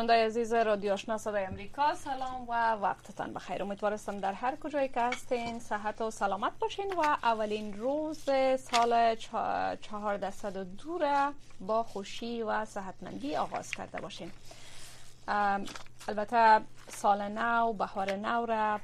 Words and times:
شنونده 0.00 0.26
عزیز 0.26 0.52
رادیو 0.52 0.92
آشنا 0.92 1.18
صدای 1.18 1.44
امریکا 1.44 1.94
سلام 1.94 2.48
و 2.48 2.72
وقتتان 2.72 3.34
بخیر. 3.34 3.62
امیدوارستم 3.62 4.18
در 4.18 4.32
هر 4.32 4.56
کجایی 4.56 4.88
که 4.88 5.00
هستین 5.00 5.58
صحت 5.58 6.00
و 6.00 6.10
سلامت 6.10 6.52
باشین 6.58 6.92
و 6.92 7.00
اولین 7.00 7.78
روز 7.78 8.24
سال 8.58 9.16
دو 10.84 10.98
را 10.98 11.32
با 11.60 11.82
خوشی 11.82 12.42
و 12.42 12.64
صحتمندی 12.64 13.36
آغاز 13.36 13.70
کرده 13.70 14.00
باشین. 14.00 14.30
البته 16.08 16.60
سال 16.88 17.28
نو 17.28 17.72
بهار 17.72 18.12
نو 18.12 18.46
را 18.46 18.80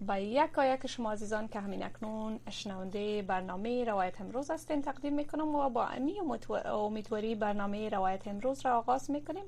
با 0.00 0.18
یک 0.18 0.50
یک 0.58 0.86
شما 0.86 1.12
عزیزان 1.12 1.48
که 1.48 1.60
همین 1.60 1.82
اکنون 1.82 2.40
شنونده 2.50 3.22
برنامه 3.22 3.84
روایت 3.84 4.20
امروز 4.20 4.50
هستین 4.50 4.82
تقدیم 4.82 5.12
می‌کنم 5.12 5.54
و 5.54 5.68
با 5.70 5.86
امی 5.86 6.20
امیدواری 6.64 7.34
برنامه 7.34 7.88
روایت 7.88 8.28
امروز 8.28 8.66
را 8.66 8.78
آغاز 8.78 9.10
می‌کنیم. 9.10 9.44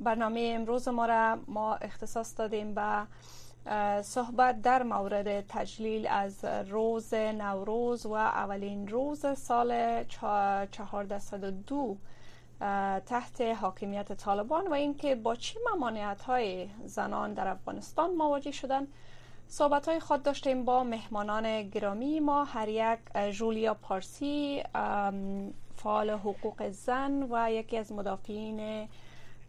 برنامه 0.00 0.52
امروز 0.54 0.88
ما 0.88 1.06
را 1.06 1.38
ما 1.48 1.74
اختصاص 1.74 2.38
دادیم 2.38 2.74
به 2.74 3.06
صحبت 4.02 4.62
در 4.62 4.82
مورد 4.82 5.40
تجلیل 5.40 6.06
از 6.06 6.44
روز 6.44 7.14
نوروز 7.14 8.06
و 8.06 8.12
اولین 8.12 8.88
روز 8.88 9.38
سال 9.38 9.72
1402 9.72 11.96
تحت 13.06 13.40
حاکمیت 13.40 14.12
طالبان 14.12 14.66
و 14.66 14.72
اینکه 14.72 15.14
با 15.14 15.34
چه 15.34 15.60
ممانعت 15.74 16.22
های 16.22 16.68
زنان 16.84 17.34
در 17.34 17.48
افغانستان 17.48 18.14
مواجه 18.14 18.52
شدن. 18.52 18.86
صحبت 19.48 19.88
های 19.88 20.00
خود 20.00 20.22
داشتیم 20.22 20.64
با 20.64 20.84
مهمانان 20.84 21.62
گرامی 21.62 22.20
ما 22.20 22.44
هر 22.44 22.68
یک 22.68 22.98
جولیا 23.30 23.74
پارسی 23.74 24.62
فعال 25.76 26.10
حقوق 26.10 26.70
زن 26.70 27.26
و 27.30 27.52
یکی 27.52 27.78
از 27.78 27.92
مدافعین 27.92 28.88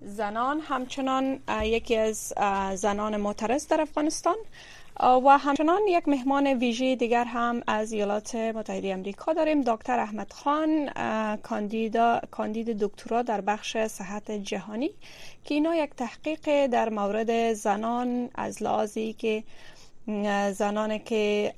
زنان 0.06 0.60
همچنان 0.60 1.40
یکی 1.64 1.96
از 1.96 2.34
زنان 2.76 3.18
معترض 3.18 3.68
در 3.68 3.82
افغانستان 3.82 4.36
و 5.00 5.38
همچنان 5.38 5.82
یک 5.88 6.08
مهمان 6.08 6.48
ویژه 6.48 6.96
دیگر 6.96 7.24
هم 7.24 7.62
از 7.68 7.92
ایالات 7.92 8.36
متحده 8.36 8.94
امریکا 8.94 9.34
داریم 9.34 9.62
دکتر 9.62 10.00
احمد 10.00 10.34
خان 10.34 10.90
کاندید 12.32 12.80
دکترا 12.80 13.22
در 13.22 13.42
بخش 13.42 13.78
صحت 13.78 14.32
جهانی 14.32 14.92
که 15.44 15.54
اینا 15.56 15.76
یک 15.76 15.90
تحقیق 15.90 16.68
در 16.68 16.90
مورد 16.90 17.54
زنان 17.54 18.30
از 18.36 18.64
لحاظی 18.64 19.14
که 19.14 19.44
زنانی 20.52 21.00
که 21.00 21.54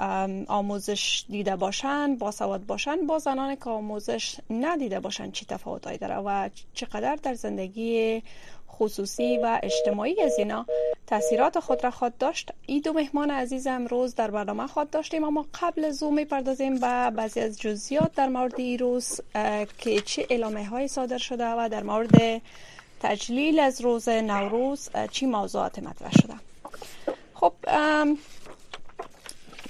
آموزش 0.48 1.26
دیده 1.30 1.56
باشن 1.56 2.16
با 2.16 2.58
باشن 2.67 3.08
با 3.08 3.20
زنانی 3.20 3.56
که 3.56 3.70
آموزش 3.70 4.36
ندیده 4.50 5.00
باشن 5.00 5.31
چی 5.31 5.45
تفاوتایی 5.45 5.98
داره 5.98 6.16
و 6.16 6.50
چقدر 6.73 7.16
در 7.16 7.34
زندگی 7.34 8.23
خصوصی 8.72 9.38
و 9.38 9.59
اجتماعی 9.64 10.22
از 10.22 10.38
اینا 10.38 10.66
تاثیرات 11.08 11.59
خود 11.59 11.84
را 11.84 11.92
خود 11.92 12.18
داشت. 12.18 12.52
ای 12.66 12.80
دو 12.80 12.94
مهمان 12.94 13.31
عزیز 13.31 13.68
امروز 13.68 14.16
در 14.16 14.31
برنامه 14.31 14.68
خود 14.68 14.90
داشتیم 14.90 15.24
اما 15.24 15.46
قبل 15.62 15.91
زوم 15.91 16.13
می‌پردازیم 16.13 16.80
به 16.80 17.09
بعضی 17.09 17.40
از 17.40 17.62
جزئیات 17.62 18.16
در 18.16 18.28
مورد 18.28 18.59
این 18.59 18.80
روز 18.80 19.22
که 19.78 20.02
چه 20.02 20.28
اعلامه 20.30 20.66
های 20.66 20.88
صادر 20.88 21.18
شده 21.18 21.46
و 21.46 21.69
در 21.72 21.84
مورد 21.84 22.41
تجلیل 23.02 23.59
از 23.59 23.81
روز 23.81 24.09
نوروز 24.09 24.90
چی 25.12 25.25
موضوعات 25.25 25.80
مطرح 25.80 26.12
شده. 26.12 26.34
خب 27.34 27.53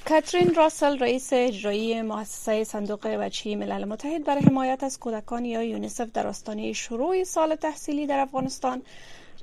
کاترین 0.10 0.56
راسل 0.56 1.00
رئیس 1.00 1.30
اجرایی 1.34 2.02
مؤسسه 2.02 2.64
صندوق 2.64 3.08
بچه 3.08 3.56
ملل 3.56 3.86
متحد 3.86 4.24
برای 4.24 4.42
حمایت 4.42 4.84
از 4.84 5.00
کودکان 5.00 5.46
یا 5.46 5.64
یونیسف 5.64 6.08
در 6.14 6.28
آستانه 6.28 6.74
شروع 6.74 7.24
سال 7.24 7.56
تحصیلی 7.56 8.08
در 8.08 8.20
افغانستان. 8.20 8.82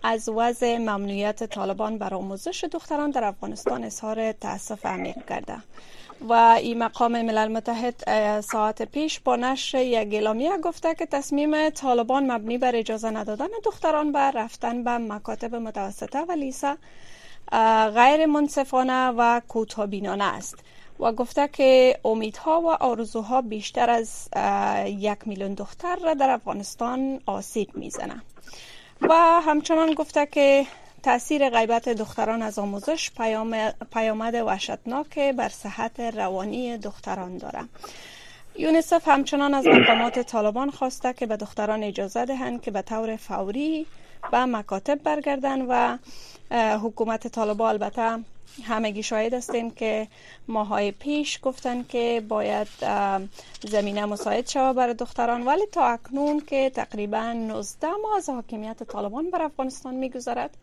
از 0.03 0.29
وضع 0.29 0.77
ممنوعیت 0.77 1.45
طالبان 1.45 1.99
بر 1.99 2.15
آموزش 2.15 2.65
دختران 2.65 3.11
در 3.11 3.25
افغانستان 3.25 3.85
اظهار 3.85 4.33
تاسف 4.33 4.87
عمیق 4.87 5.27
کرده. 5.29 5.57
و 6.29 6.33
این 6.33 6.79
مقام 6.79 7.23
ملل 7.23 7.49
متحد 7.49 8.41
ساعت 8.41 8.83
پیش 8.83 9.21
با 9.21 9.37
نشر 9.37 9.83
یک 9.83 10.15
اعلامیه 10.15 10.59
گفته 10.59 10.95
که 10.95 11.07
تصمیم 11.07 11.71
طالبان 11.71 12.33
مبنی 12.33 12.59
بر 12.59 12.77
اجازه 12.77 13.11
ندادن 13.11 13.49
دختران 13.65 14.13
به 14.13 14.19
رفتن 14.19 14.85
به 14.85 14.99
مکاتب 14.99 15.55
متوسطه 15.55 16.19
و 16.19 16.33
لیسه 16.33 16.77
غیر 17.95 18.27
منصفانه 18.27 19.09
و 19.09 19.41
کوتابینانه 19.49 20.25
است 20.25 20.57
و 21.01 21.13
گفته 21.13 21.49
که 21.49 21.99
امیدها 22.05 22.61
و 22.61 22.71
آرزوها 22.71 23.43
بیشتر 23.43 23.91
از 23.91 24.29
یک 24.87 25.19
میلیون 25.27 25.55
دختر 25.55 25.97
را 25.97 26.15
در 26.15 26.31
افغانستان 26.31 27.21
آسیب 27.27 27.77
می‌زنه. 27.77 28.23
و 29.01 29.15
همچنان 29.47 29.95
گفته 29.95 30.27
که 30.27 30.67
تاثیر 31.03 31.51
غیبت 31.51 31.89
دختران 31.89 32.43
از 32.43 32.59
آموزش 32.59 33.11
پیامد 33.93 34.35
وحشتناک 34.35 35.19
بر 35.19 35.49
صحت 35.49 36.01
روانی 36.01 36.79
دختران 36.79 37.39
داره. 37.39 37.61
یونیسف 38.59 39.09
همچنان 39.09 39.55
از 39.55 39.67
مقامات 39.67 40.19
طالبان 40.19 40.71
خواسته 40.71 41.13
که 41.13 41.27
به 41.27 41.37
دختران 41.37 41.83
اجازه 41.83 42.25
دهند 42.25 42.63
که 42.63 42.71
به 42.71 42.83
طور 42.83 43.17
فوری 43.17 43.87
به 44.31 44.45
مکاتب 44.45 45.03
برگردن 45.03 45.63
و 45.69 45.99
حکومت 46.77 47.29
طالبان 47.29 47.69
البته 47.69 48.19
همگی 48.63 49.03
شاهد 49.03 49.35
هستیم 49.35 49.71
که 49.71 50.09
ماهای 50.49 50.93
پیش 50.93 51.39
گفتن 51.43 51.83
که 51.83 52.23
باید 52.29 52.69
زمینه 53.69 54.05
مساعد 54.05 54.49
شود 54.49 54.77
برای 54.77 54.95
دختران. 54.95 55.43
ولی 55.43 55.67
تا 55.73 55.85
اکنون 55.85 56.41
که 56.41 56.71
تقریبا 56.71 57.33
19 57.33 57.89
ماه 58.03 58.17
از 58.17 58.29
حاکمیت 58.29 58.83
طالبان 58.83 59.31
بر 59.31 59.43
افغانستان 59.43 59.95
میگذرد 59.95 60.57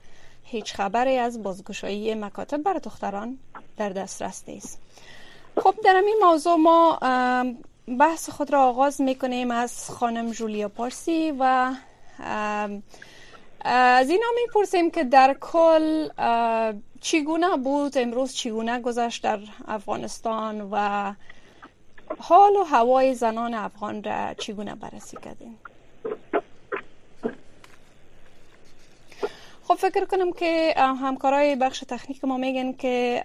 هیچ 0.44 0.74
خبری 0.74 1.18
از 1.18 1.44
بازگشایی 1.44 2.14
مکاتب 2.14 2.58
برای 2.58 2.80
دختران 2.80 3.38
در 3.78 3.90
دسترس 3.90 4.44
نیست. 4.48 4.80
خب 5.58 5.76
در 5.84 5.96
این 5.96 6.18
موضوع 6.24 6.56
ما 6.56 7.00
بحث 8.00 8.30
خود 8.30 8.54
را 8.54 8.64
آغاز 8.64 9.02
می‌کنیم 9.02 9.52
از 9.52 9.90
خانم 9.90 10.32
جولیا 10.32 10.70
پارسی 10.70 11.34
و 11.40 11.74
از 13.66 14.10
اینا 14.10 14.26
می‌پرسیم 14.36 14.92
که 14.92 15.04
در 15.04 15.38
کل 15.42 16.10
چگونه 17.02 17.58
بود؟ 17.58 17.98
امروز 17.98 18.34
چگونه 18.34 18.80
گذشت 18.80 19.24
در 19.24 19.40
افغانستان 19.68 20.70
و 20.72 21.14
حال 22.20 22.56
و 22.56 22.64
هوای 22.64 23.14
زنان 23.16 23.54
افغان 23.54 24.04
را 24.04 24.34
چگونه 24.34 24.76
بررسی 24.76 25.18
کردین؟ 25.18 25.58
خب 29.72 29.78
فکر 29.78 30.06
کنم 30.06 30.32
که 30.32 30.74
همکارای 30.78 31.56
بخش 31.56 31.80
تکنیک 31.80 32.26
ما 32.26 32.38
میگن 32.38 32.72
که 32.72 33.24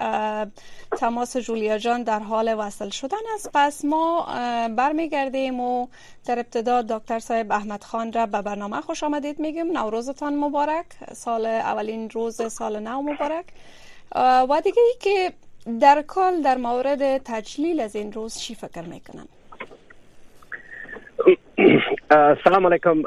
تماس 0.98 1.36
جولیا 1.36 1.78
جان 1.78 2.02
در 2.02 2.18
حال 2.18 2.54
وصل 2.58 2.90
شدن 2.90 3.16
است. 3.34 3.50
پس 3.54 3.84
ما 3.84 4.26
برمیگردیم 4.68 5.60
و 5.60 5.86
در 6.26 6.38
ابتدا 6.38 6.82
دکتر 6.82 7.18
صاحب 7.18 7.52
احمد 7.52 7.84
خان 7.84 8.12
را 8.12 8.26
به 8.26 8.42
برنامه 8.42 8.80
خوش 8.80 9.02
آمدید 9.02 9.38
میگیم. 9.38 9.78
نوروزتان 9.78 10.36
مبارک. 10.36 10.86
سال 11.12 11.46
اولین 11.46 12.10
روز 12.10 12.52
سال 12.52 12.80
نو 12.80 13.02
مبارک. 13.02 13.46
و 14.48 14.60
دیگه 14.64 14.82
ای 14.82 14.94
که 15.00 15.32
در 15.80 16.02
کل 16.02 16.42
در 16.42 16.56
مورد 16.56 17.18
تجلیل 17.18 17.80
از 17.80 17.96
این 17.96 18.12
روز 18.12 18.38
چی 18.38 18.54
فکر 18.54 18.82
می‌کنن؟ 18.82 19.28
سلام 22.44 22.66
علیکم. 22.66 23.02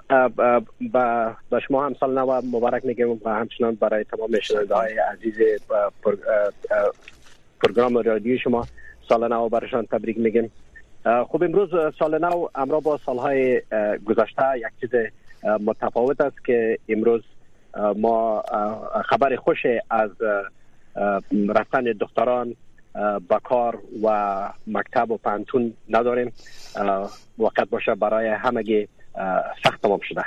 با 1.50 1.60
شما 1.68 1.86
هم 1.86 1.94
سال 2.00 2.14
نو 2.14 2.42
مبارک 2.42 2.86
میگم 2.86 3.12
و 3.12 3.30
همچنان 3.30 3.76
برای 3.76 4.04
تمام 4.04 4.40
شنونده 4.40 4.76
های 4.76 4.94
عزیز 4.98 5.62
پروگرام 7.62 7.98
رادیو 7.98 8.38
شما 8.38 8.68
سال 9.10 9.34
نو 9.34 9.50
برشان 9.50 9.86
تبریک 9.86 10.18
میگم. 10.18 10.50
خب 11.04 11.44
امروز 11.44 11.70
سال 12.00 12.18
نو 12.18 12.48
امرا 12.56 12.80
با 12.80 13.00
سالهای 13.06 13.62
گذشته 14.06 14.44
یک 14.58 14.66
چیز 14.82 14.90
متفاوت 15.66 16.22
است 16.22 16.46
که 16.46 16.78
امروز 16.90 17.22
ما 17.96 18.44
خبر 19.06 19.36
خوش 19.36 19.66
از 19.90 20.12
رفتن 21.50 21.84
دختران 21.84 22.56
با 23.30 23.40
کار 23.44 23.80
و 24.04 24.50
مکتب 24.68 25.12
و 25.12 25.18
پانتون 25.18 25.74
نداریم. 25.90 26.34
وقت 27.40 27.70
باشه 27.70 27.96
برای 27.96 28.28
همگی 28.28 28.88
سخت 29.64 29.82
تمام 29.82 30.00
شده. 30.04 30.26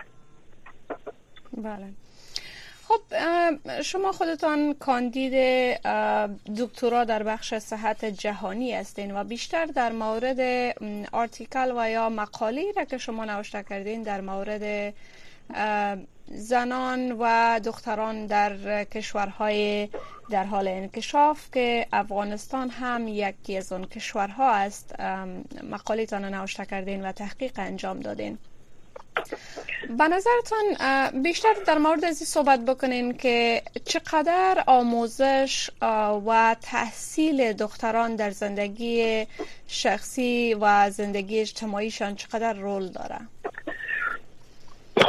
بله. 1.56 1.92
خب 2.88 3.00
شما 3.82 4.12
خودتان 4.12 4.74
کاندید 4.74 5.32
دکترا 6.58 7.04
در 7.04 7.22
بخش 7.22 7.54
صحت 7.54 8.04
جهانی 8.04 8.72
هستین 8.72 9.16
و 9.16 9.24
بیشتر 9.24 9.66
در 9.66 9.92
مورد 9.92 10.40
آرتیکل 11.12 11.72
و 11.76 11.90
یا 11.90 12.08
مقاله 12.08 12.62
را 12.76 12.84
که 12.84 12.98
شما 12.98 13.24
نوشته 13.24 13.62
کردین 13.62 14.02
در 14.02 14.20
مورد 14.20 14.94
زنان 16.26 17.16
و 17.20 17.60
دختران 17.64 18.26
در 18.26 18.84
کشورهای 18.84 19.88
در 20.32 20.44
حال 20.44 20.69
انکشاف 20.69 21.50
که 21.52 21.87
افغانستان 21.93 22.70
هم 22.70 23.08
یکی 23.08 23.56
از 23.56 23.73
اون 23.73 23.84
کشورها 23.84 24.50
است 24.52 25.00
مقاله 25.62 26.06
تان 26.06 26.25
نوشته 26.34 26.67
کردین 26.67 27.05
و 27.05 27.12
تحقیق 27.12 27.52
انجام 27.56 28.00
دادین. 28.00 28.38
به 29.99 30.08
نظرتان 30.08 31.23
بیشتر 31.23 31.55
در 31.67 31.79
مورد 31.79 32.05
از 32.05 32.17
صحبت 32.17 32.61
بکنین 32.61 33.17
که 33.17 33.62
چقدر 33.84 34.64
آموزش 34.67 35.70
و 36.26 36.56
تحصیل 36.62 37.52
دختران 37.52 38.17
در 38.17 38.31
زندگی 38.31 39.26
شخصی 39.69 40.56
و 40.61 40.90
زندگی 40.90 41.40
اجتماعیشان 41.40 42.14
چقدر 42.17 42.52
رول 42.52 42.88
داره؟ 42.88 43.19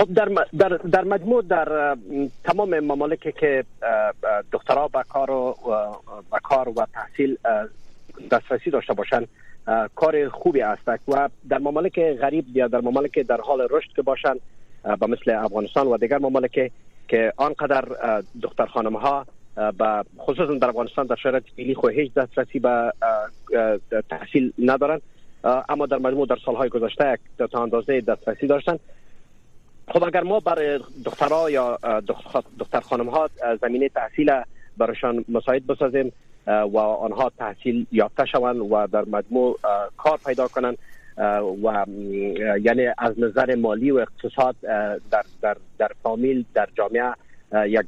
خب 0.04 0.14
در, 0.14 0.30
در, 0.58 0.70
در 0.70 1.04
مجموع 1.04 1.44
در 1.44 1.98
تمام 2.44 2.80
ممالکی 2.80 3.32
که 3.32 3.64
دخترها 4.52 4.88
به 4.88 5.04
کار 5.10 5.32
و 5.32 5.56
به 6.32 6.40
کار 6.44 6.70
و 6.70 6.88
تحصیل 6.94 7.38
دسترسی 8.32 8.70
داشته 8.70 8.94
باشند 8.94 9.28
کار 9.96 10.30
خوبی 10.30 10.62
است. 10.62 10.82
و 11.08 11.30
در 11.50 11.58
ممالک 11.58 12.00
غریب 12.00 12.46
یا 12.54 12.68
در 12.68 12.82
ممالک 12.82 13.20
در 13.20 13.42
حال 13.42 13.68
رشد 13.70 13.90
که 13.96 14.02
باشند 14.02 14.40
به 15.00 15.08
مثل 15.08 15.32
افغانستان 15.32 15.88
و 15.88 15.98
دیگر 15.98 16.18
ممالک 16.18 16.72
که 17.08 17.34
آنقدر 17.38 17.86
دختر 18.42 18.66
خانم 18.66 18.96
ها 18.96 19.26
و 19.58 20.04
خصوصا 20.20 20.54
در 20.54 20.70
افغانستان 20.70 21.06
در 21.06 21.16
شرایط 21.16 21.44
فعلی 21.56 21.76
خو 21.76 21.88
هیچ 21.88 22.14
دسترسی 22.14 22.60
به 22.60 22.94
تحصیل 24.10 24.54
ندارند 24.60 25.02
اما 25.70 25.86
در 25.86 25.98
مجموع 25.98 26.28
در 26.28 26.38
سالهای 26.46 26.70
گذشته 26.70 27.18
تا 27.52 27.64
اندازه 27.64 28.02
دسترسی 28.02 28.48
داشتند 28.48 28.80
خب 29.94 30.04
اگر 30.04 30.24
ما 30.24 30.40
برای 30.40 30.80
دخترها 31.06 31.50
یا 31.50 31.80
دختر 32.60 32.80
خانم 32.80 33.10
ها 33.10 33.30
زمینه 33.62 33.90
تحصیل 33.90 34.32
برایشان 34.78 35.26
مساعد 35.30 35.68
بسازیم 35.68 36.12
و 36.48 36.78
آنها 36.78 37.32
تحصیل 37.38 37.86
یافته 37.92 38.26
شوند 38.26 38.58
و 38.60 38.88
در 38.88 39.06
مجموع 39.06 39.60
کار 39.98 40.20
پیدا 40.26 40.48
کنند 40.48 40.78
و 41.64 41.86
یعنی 42.62 42.88
از 42.98 43.20
نظر 43.20 43.56
مالی 43.56 43.92
و 43.92 43.98
اقتصاد 43.98 44.56
در 45.12 45.24
در 45.42 45.58
در 45.78 45.92
فامیل 46.04 46.46
در 46.54 46.70
جامعه 46.76 47.14
یک 47.68 47.86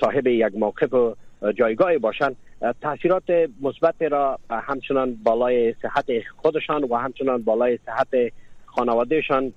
صاحب 0.00 0.26
یک 0.26 0.52
موقف 0.56 0.94
و 0.94 1.14
جایگاه 1.54 1.98
باشند. 1.98 2.36
تاثیرات 2.80 3.24
مثبت 3.60 4.02
را 4.02 4.38
همچنان 4.50 5.18
بالای 5.24 5.74
صحت 5.82 6.06
خودشان 6.36 6.84
و 6.84 6.96
همچنان 6.96 7.42
بالای 7.42 7.78
صحت 7.86 8.32
خانوادهشان 8.66 9.52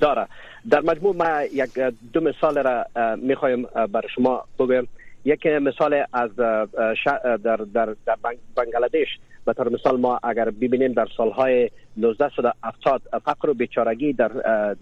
داره 0.00 0.26
در 0.70 0.80
مجموع 0.80 1.16
ما 1.16 1.42
یک 1.52 1.78
دو 2.12 2.20
مثال 2.20 2.58
را 2.58 2.86
می‌خوایم 3.16 3.62
برای 3.92 4.08
شما 4.14 4.44
بگویم. 4.58 4.88
یک 5.24 5.46
مثال 5.46 6.04
از 6.12 6.30
در 6.36 7.56
در 7.74 7.94
در 8.06 8.16
بنگلادش. 8.56 9.08
به 9.46 9.52
طور 9.52 9.68
مثال 9.68 10.00
ما 10.00 10.20
اگر 10.22 10.50
ببینیم 10.50 10.92
در 10.92 11.08
سالهای 11.16 11.70
1970 11.98 13.02
فقر 13.24 13.50
و 13.50 13.54
بیچارگی 13.54 14.12
در 14.12 14.28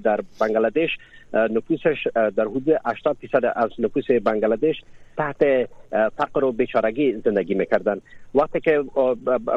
در 0.02 0.20
بنگلادش 0.40 0.90
نفوسش 1.32 2.08
در 2.14 2.44
حدود 2.44 2.69
80 2.87 3.17
درصد 3.23 3.52
از 3.56 3.70
نفوس 3.79 4.11
بنگلادش 4.11 4.82
تحت 5.17 5.69
فقر 6.17 6.44
و 6.44 6.52
بیچارگی 6.52 7.12
زندگی 7.25 7.55
می‌کردن. 7.55 8.00
وقتی 8.34 8.61
که 8.61 8.84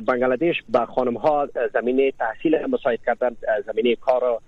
بنگلادش 0.06 0.56
به 0.70 0.80
خانم 0.86 1.18
ها 1.18 1.48
زمینه 1.74 2.12
تحصیل 2.12 2.66
مساعد 2.66 3.00
کردن 3.06 3.36
زمینه 3.66 3.96
کار 3.96 4.42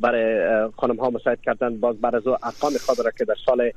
برای 0.00 0.68
خانم 0.76 0.96
ها 0.96 1.10
مساعد 1.10 1.40
کردن 1.40 1.76
باز 1.76 2.00
بر 2.00 2.16
از 2.16 2.26
ارقام 2.26 2.72
خود 2.86 3.00
را 3.04 3.10
که 3.10 3.24
در 3.24 3.36
سال 3.46 3.70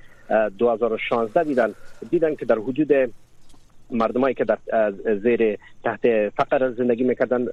2016 0.57 1.43
دیدن 1.43 1.73
دیدن 2.09 2.35
که 2.35 2.45
در 2.45 2.55
حدود 2.55 2.91
مردمایی 3.91 4.35
که 4.35 4.43
در 4.43 4.57
زیر 5.23 5.57
تحت 5.83 6.29
فقر 6.29 6.71
زندگی 6.71 7.03
می‌کردن 7.03 7.47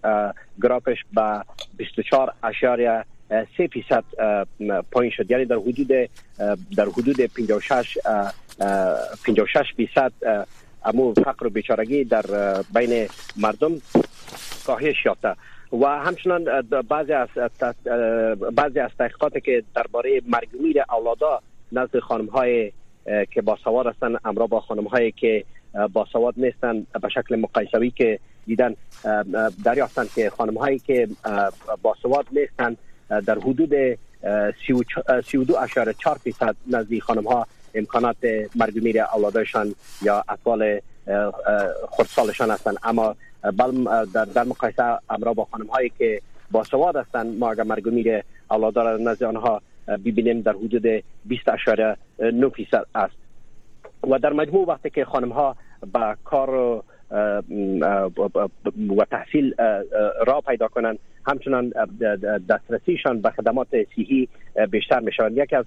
گرافش 0.63 0.99
به 1.15 1.43
24 1.77 2.33
اشاریه 2.43 3.05
سه 3.29 3.67
فیصد 3.67 4.05
پایین 4.93 5.13
شد. 5.17 5.31
یعنی 5.31 5.45
در 5.45 5.57
حدود 5.57 5.89
در 6.77 6.85
حدود 6.85 7.21
56 7.21 7.99
56 9.27 9.73
فیصد 9.77 10.13
امو 10.85 11.15
فقر 11.15 11.47
و 11.47 11.51
بیچارگی 11.51 12.05
در 12.05 12.25
بین 12.75 13.09
مردم 13.37 13.73
کاهش 14.67 15.07
یافته. 15.07 15.35
و 15.73 15.87
همچنان 15.87 16.63
بعضی 16.89 17.13
از 17.13 17.29
بعضی 18.57 18.81
از 18.81 18.91
تحقیقاتی 18.99 19.41
که 19.41 19.65
درباره 19.75 20.21
مرگ 20.29 20.49
میر 20.63 20.83
اولادا 20.91 21.41
نزد 21.73 21.99
خانم 21.99 22.27
های 22.27 22.73
که 23.31 23.43
باسواد 23.43 23.87
هستن 23.87 24.17
امرا 24.25 24.47
با 24.47 24.61
خانم 24.61 24.85
هایی 24.85 25.13
که 25.13 25.45
باسواد 25.93 26.35
نیستن 26.37 26.87
به 27.03 27.09
شکل 27.09 27.37
مقایسوی 27.37 27.91
که 27.91 28.19
دیدن 28.47 28.75
دریافتن 29.65 30.07
که 30.15 30.31
خانم 30.31 30.59
هایی 30.59 30.79
که 30.79 31.09
باسواد 31.83 32.27
نیستن 32.33 32.77
در 33.09 33.39
حدود 33.39 33.99
32 35.27 35.57
اشاره 35.57 35.93
4 35.93 36.19
فیصد 36.19 36.57
نزدی 36.67 37.01
خانم 37.01 37.27
ها 37.27 37.47
امکانات 37.75 38.17
مرگ 38.57 38.85
میر 38.85 39.01
اولادشان 39.01 39.75
یا 40.03 40.25
اطفال 40.29 40.81
خردسالشان 41.91 42.51
هستند 42.51 42.77
اما 42.83 43.17
بل 43.43 43.85
در, 44.15 44.25
در 44.25 44.45
مقایسه 44.45 44.99
امرا 45.11 45.35
با 45.35 45.45
خانم 45.45 45.67
هایی 45.67 45.93
که 45.99 46.21
با 46.51 46.65
سواد 46.65 46.97
هستند 46.97 47.39
ما 47.39 47.51
اگر 47.51 47.63
مرگ 47.63 47.89
میر 47.89 48.23
اولاد 48.51 48.79
نزد 48.79 49.25
آنها 49.25 49.63
ببینیم 49.89 50.41
در 50.41 50.53
حدود 50.53 51.05
20 51.25 51.49
اشاره 51.49 51.97
9 52.19 52.49
فیصد 52.49 52.87
است. 52.95 53.17
و 54.11 54.19
در 54.19 54.33
مجموع 54.33 54.69
وقتی 54.69 54.91
که 54.91 55.05
خانم 55.05 55.29
ها 55.29 55.57
با 55.93 56.17
کار 56.25 56.55
و 56.55 56.83
تحصیل 59.11 59.55
را 60.27 60.41
پیدا 60.41 60.69
کنند 60.69 60.99
همچنان 61.27 61.73
دسترسیشان 62.49 63.21
به 63.21 63.31
خدمات 63.31 63.67
صحی 63.71 64.29
بیشتر 64.71 65.01
می 65.01 65.13
شوند 65.13 65.39
یکی 65.39 65.57
از 65.57 65.65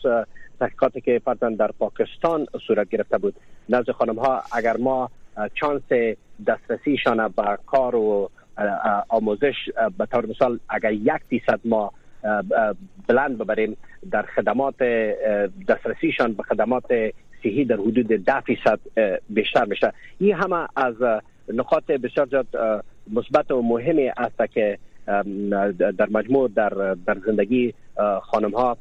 تحقیقاتی 0.59 1.01
که 1.01 1.21
فرضاً 1.25 1.49
در 1.49 1.71
پاکستان 1.79 2.45
صورت 2.67 2.89
گرفته 2.89 3.17
بود 3.17 3.35
نزد 3.69 3.91
خانم 3.91 4.19
ها 4.19 4.41
اگر 4.51 4.77
ما 4.77 5.09
چانس 5.53 6.17
دسترسیشان 6.47 7.27
به 7.27 7.57
کار 7.65 7.95
و 7.95 8.29
آموزش 9.09 9.55
به 9.97 10.05
طور 10.05 10.25
مثال 10.25 10.59
اگر 10.69 10.91
یک 10.91 11.21
درصد 11.31 11.59
ما 11.65 11.93
بلند 13.07 13.37
ببریم 13.37 13.77
در 14.11 14.21
خدمات 14.21 14.83
دسترسیشان 15.67 16.33
به 16.33 16.43
خدمات 16.43 16.85
صحی 17.43 17.65
در 17.65 17.75
حدود 17.75 18.07
ده 18.07 18.39
فیصد 18.39 18.79
بیشتر 19.29 19.65
میشه. 19.65 19.93
این 20.19 20.35
همه 20.35 20.67
از 20.75 20.95
نقاط 21.53 21.83
بسیار 21.83 22.27
زیاد 22.27 22.47
مثبت 23.13 23.51
و 23.51 23.61
مهمی 23.61 24.07
است 24.07 24.51
که 24.53 24.77
در 25.97 26.07
مجموع 26.11 26.49
در 26.55 26.95
در 27.05 27.17
زندگی 27.25 27.73
خانم 28.21 28.51
ها 28.51 28.77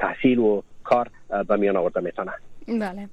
تحصیل 0.00 0.38
و 0.38 0.62
کار 0.84 1.08
به 1.48 1.56
میان 1.56 1.76
آورده 1.76 2.00
می‌تونه 2.00 2.32
بله. 2.68 3.08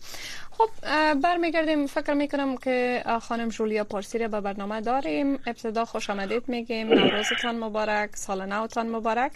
خب 0.51 0.69
برمیگردیم 1.13 1.87
فکر 1.87 2.13
می‌کنم 2.13 2.57
که 2.57 3.03
خانم 3.21 3.49
جولیا 3.49 3.83
پارسی 3.83 4.17
را 4.17 4.27
به 4.27 4.41
برنامه 4.41 4.81
داریم. 4.81 5.33
ابتدا 5.33 5.85
خوش 5.85 6.09
آمدید 6.09 6.49
میگیم. 6.49 6.87
نوروزتان 6.87 7.59
مبارک 7.59 8.15
سال 8.15 8.45
نوتان 8.45 8.89
مبارک. 8.89 9.31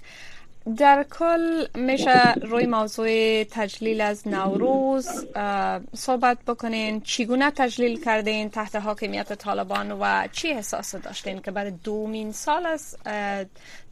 در 0.77 1.05
کل 1.19 1.65
میشه 1.75 2.33
روی 2.33 2.65
موضوع 2.65 3.43
تجلیل 3.43 4.01
از 4.01 4.27
نوروز 4.27 5.07
صحبت 5.95 6.37
بکنین. 6.47 7.01
چگونه 7.01 7.51
تجلیل 7.51 8.03
کردین؟ 8.03 8.49
تحت 8.49 8.75
حاکمیت 8.75 9.33
طالبان 9.33 9.91
و 9.91 10.27
چی 10.31 10.51
احساس 10.51 10.95
داشتین 10.95 11.41
که 11.41 11.51
برای 11.51 11.71
دومین 11.71 12.31
سال 12.31 12.65
است 12.65 12.99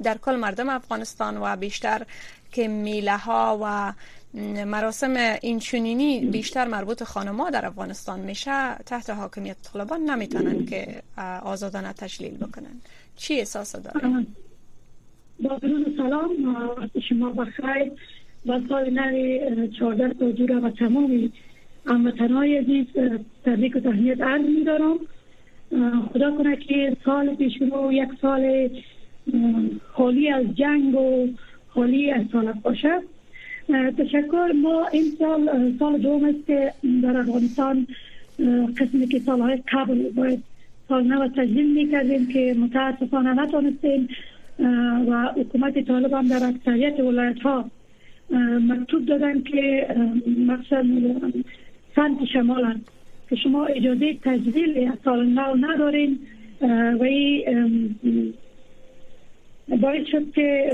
در 0.04 0.18
کل 0.22 0.36
مردم 0.36 0.70
افغانستان 0.70 1.38
و 1.38 1.56
بیشتر 1.56 2.06
که 2.52 2.68
میله 2.68 3.18
ها 3.18 3.60
و 3.64 3.94
مراسم 4.66 5.14
اینچنینی 5.42 6.20
بیشتر 6.20 6.68
مربوط 6.68 7.04
خانما 7.04 7.50
در 7.50 7.66
افغانستان 7.66 8.20
میشه. 8.20 8.76
تحت 8.86 9.10
حاکمیت 9.10 9.58
طالبان 9.74 10.02
نمی‌تونن 10.02 10.66
که 10.66 11.02
آزادانه 11.44 11.94
تجلیل 11.94 12.38
بکنن. 12.38 12.82
چی 13.16 13.34
احساس 13.34 13.76
دارن؟ 13.76 14.28
با 15.40 15.58
درود 15.58 15.98
سلام. 15.98 16.30
شما 17.10 17.30
بخیر 17.30 17.92
و 18.46 18.60
سال 18.70 18.90
نوی 18.90 19.70
چهارده 19.80 20.16
سوجور 20.20 20.66
و 20.66 20.70
تمامی 20.70 21.32
هموطنهای 21.86 22.58
عزیز 22.58 22.86
تبریک 23.46 23.76
و 23.76 23.80
تهنیت 23.80 24.22
عرض 24.22 24.42
می 24.42 24.64
دارم 24.64 24.98
خدا 26.14 26.38
کنه 26.38 26.56
که 26.56 26.98
سال 27.06 27.36
پیش 27.36 27.54
رو 27.62 27.94
یک 27.94 28.10
سال 28.22 28.70
خالی 29.94 30.30
از 30.30 30.46
جنگ 30.56 30.96
و 30.96 31.28
خالی 31.68 32.12
از 32.12 32.26
سالت 32.32 32.62
باشه. 32.62 33.02
تشکر. 33.98 34.52
ما 34.62 34.88
این 34.88 35.04
سال 35.20 35.74
سال 35.80 35.98
دوم 35.98 36.26
است 36.26 36.48
که 36.48 36.74
در 37.04 37.18
افغانستان 37.18 37.88
قسمی 38.78 39.08
که 39.08 39.20
سالهای 39.20 39.64
قبل 39.72 40.10
باید 40.10 40.44
سال 40.90 41.04
نو 41.04 41.28
تجلیل 41.28 41.74
می‌کردیم 41.74 42.28
که 42.28 42.56
متاسفانه 42.60 43.34
نتونستیم 43.34 44.08
و 45.08 45.34
حکومت 45.38 45.88
طالب 45.88 46.14
هم 46.14 46.28
در 46.28 46.48
اکثریت 46.48 47.00
ولایت 47.00 47.40
ها 47.40 47.66
مکتوب 48.60 49.06
دادن 49.06 49.42
که 49.42 49.88
مثلا 50.38 50.86
سنت 51.96 52.26
شمال 52.34 52.76
که 53.30 53.36
شما 53.36 53.66
اجازه 53.66 54.14
تجلیل 54.24 54.92
سال 55.06 55.26
نو 55.26 55.56
ندارین 55.56 56.20
و 57.00 57.06
باید 59.68 60.06
شد 60.06 60.32
که 60.32 60.72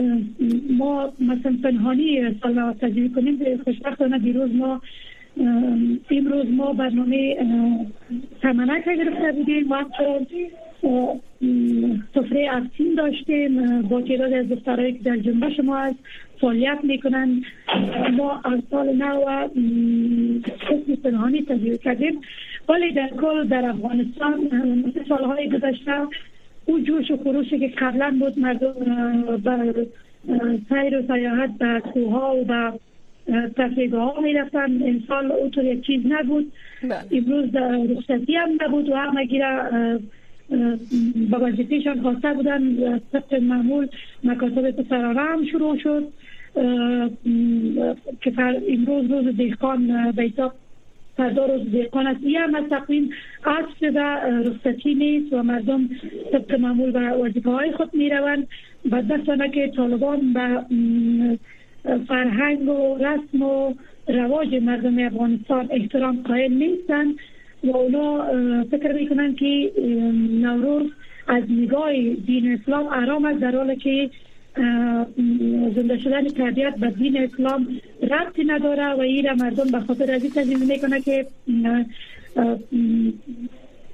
ما 0.69 1.13
مثلا 1.19 1.57
پنهانی 1.63 2.35
سال 2.43 2.73
تجلیل 2.73 3.13
کنیم 3.13 3.61
خوشبختانه 3.63 4.19
دیروز 4.19 4.55
ما 4.55 4.81
امروز 6.11 6.45
ما 6.51 6.73
برنامه 6.73 7.37
سمنک 8.41 8.85
گرفته 8.85 9.31
بودیم. 9.31 9.71
و 9.71 9.83
سفره 12.15 12.49
افسین 12.51 12.95
داشتیم 12.95 13.81
با 13.81 14.01
تعداد 14.01 14.33
از 14.33 14.49
دخترهایی 14.49 14.93
که 14.93 14.99
در 15.03 15.17
جنبش 15.17 15.59
ما 15.59 15.77
از 15.77 15.93
فعالیت 16.41 16.79
می‌کنن. 16.83 17.43
ما 18.17 18.41
از 18.45 18.59
سال 18.71 18.95
نو 18.95 19.25
قسم 20.69 20.95
پنهانی 21.03 21.41
تجربه 21.41 21.77
کردیم. 21.77 22.21
ولی 22.69 22.91
در 22.91 23.09
کل 23.09 23.47
در 23.47 23.65
افغانستان 23.65 24.49
سالهای 25.09 25.49
گذشته 25.49 25.91
او 26.65 26.79
جوش 26.79 27.11
و 27.11 27.17
خروشی 27.17 27.59
که 27.59 27.67
قبلا 27.67 28.17
بود 28.19 28.39
مردم 28.39 28.73
بر 29.43 29.73
سیر 30.69 30.99
و 30.99 31.01
سیاحت 31.07 31.57
به 31.57 31.79
کوها 31.93 32.35
و 32.47 32.71
به 33.25 33.51
تفریگاه 33.57 34.15
ها 34.15 34.21
می 34.21 34.33
رفتن 34.33 34.83
امسال 34.83 35.31
اوطور 35.31 35.65
یک 35.65 35.85
چیز 35.85 36.01
نبود. 36.05 36.51
بله. 36.83 36.95
امروز 37.11 37.55
رخصتی 37.89 38.35
هم 38.35 38.49
نبود 38.61 38.89
و 38.89 38.95
همه 38.95 39.25
گیره 39.25 39.69
با 41.29 41.39
وظیفهشان 41.39 42.01
خواسته 42.01 42.33
بودن. 42.33 42.99
طبق 43.13 43.33
معمول 43.33 43.87
مکاتب 44.23 44.71
پسرانه 44.71 45.21
هم 45.21 45.45
شروع 45.45 45.77
شد. 45.77 46.07
که 48.21 48.33
امروز 48.69 49.11
روز 49.11 49.35
دیخان 49.37 50.11
به 50.11 50.23
حساب 50.23 50.53
فردا 51.17 51.45
روز 51.45 51.71
دیخان 51.71 52.07
است. 52.07 52.19
این 52.23 52.35
هم 52.35 52.55
از 52.55 52.63
تقویم 52.69 53.09
عصر 53.45 53.91
و 53.95 53.99
رخصتی 54.49 54.95
نیست 54.95 55.33
و 55.33 55.43
مردم 55.43 55.89
طبق 56.31 56.59
معمول 56.59 56.91
به 56.91 56.99
وظیفه 56.99 57.49
های 57.49 57.71
خود 57.71 57.93
می 57.93 58.09
روند 58.09 58.47
بدبختانه 58.91 59.49
که 59.49 59.71
طالبان 59.75 60.33
به 60.33 60.65
فرهنگ 62.07 62.69
و 62.69 62.97
رسم 62.97 63.41
و 63.41 63.73
رواج 64.07 64.55
مردم 64.55 64.99
افغانستان 64.99 65.67
احترام 65.71 66.21
قائل 66.23 66.53
نیستن 66.53 67.07
و 67.63 67.77
اونا 67.77 68.25
فکر 68.71 68.93
می‌کنن 68.93 69.35
که 69.35 69.71
نوروز 70.41 70.91
از 71.27 71.43
نگاه 71.49 71.93
دین 72.25 72.51
اسلام 72.51 72.85
آرام 72.85 73.25
است 73.25 73.39
در 73.39 73.55
حالی 73.55 73.75
که 73.75 74.09
زنده 75.75 75.97
شدن 75.97 76.27
تربیت 76.27 76.75
به 76.75 76.89
دین 76.89 77.17
اسلام 77.17 77.67
ربطی 78.01 78.43
نداره 78.43 78.93
و 78.93 78.99
این 78.99 79.31
مردم 79.31 79.71
به 79.71 79.79
خاطر 79.79 80.13
از 80.13 80.37
این 80.37 80.65
می‌کنه 80.65 81.01
که 81.01 81.25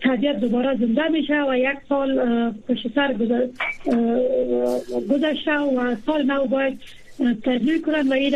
طبیعت 0.02 0.40
دوباره 0.40 0.78
زنده 0.78 1.08
میشه 1.08 1.44
و 1.50 1.58
یک 1.58 1.78
سال 1.90 2.52
پشت 2.52 2.88
سر 2.96 3.14
گذشته 5.10 5.60
و 5.60 5.96
سال 6.06 6.24
نو 6.24 6.46
باید 6.46 6.80
تجلیل 7.44 7.82
کنن 7.82 8.08
و 8.08 8.14
این 8.14 8.36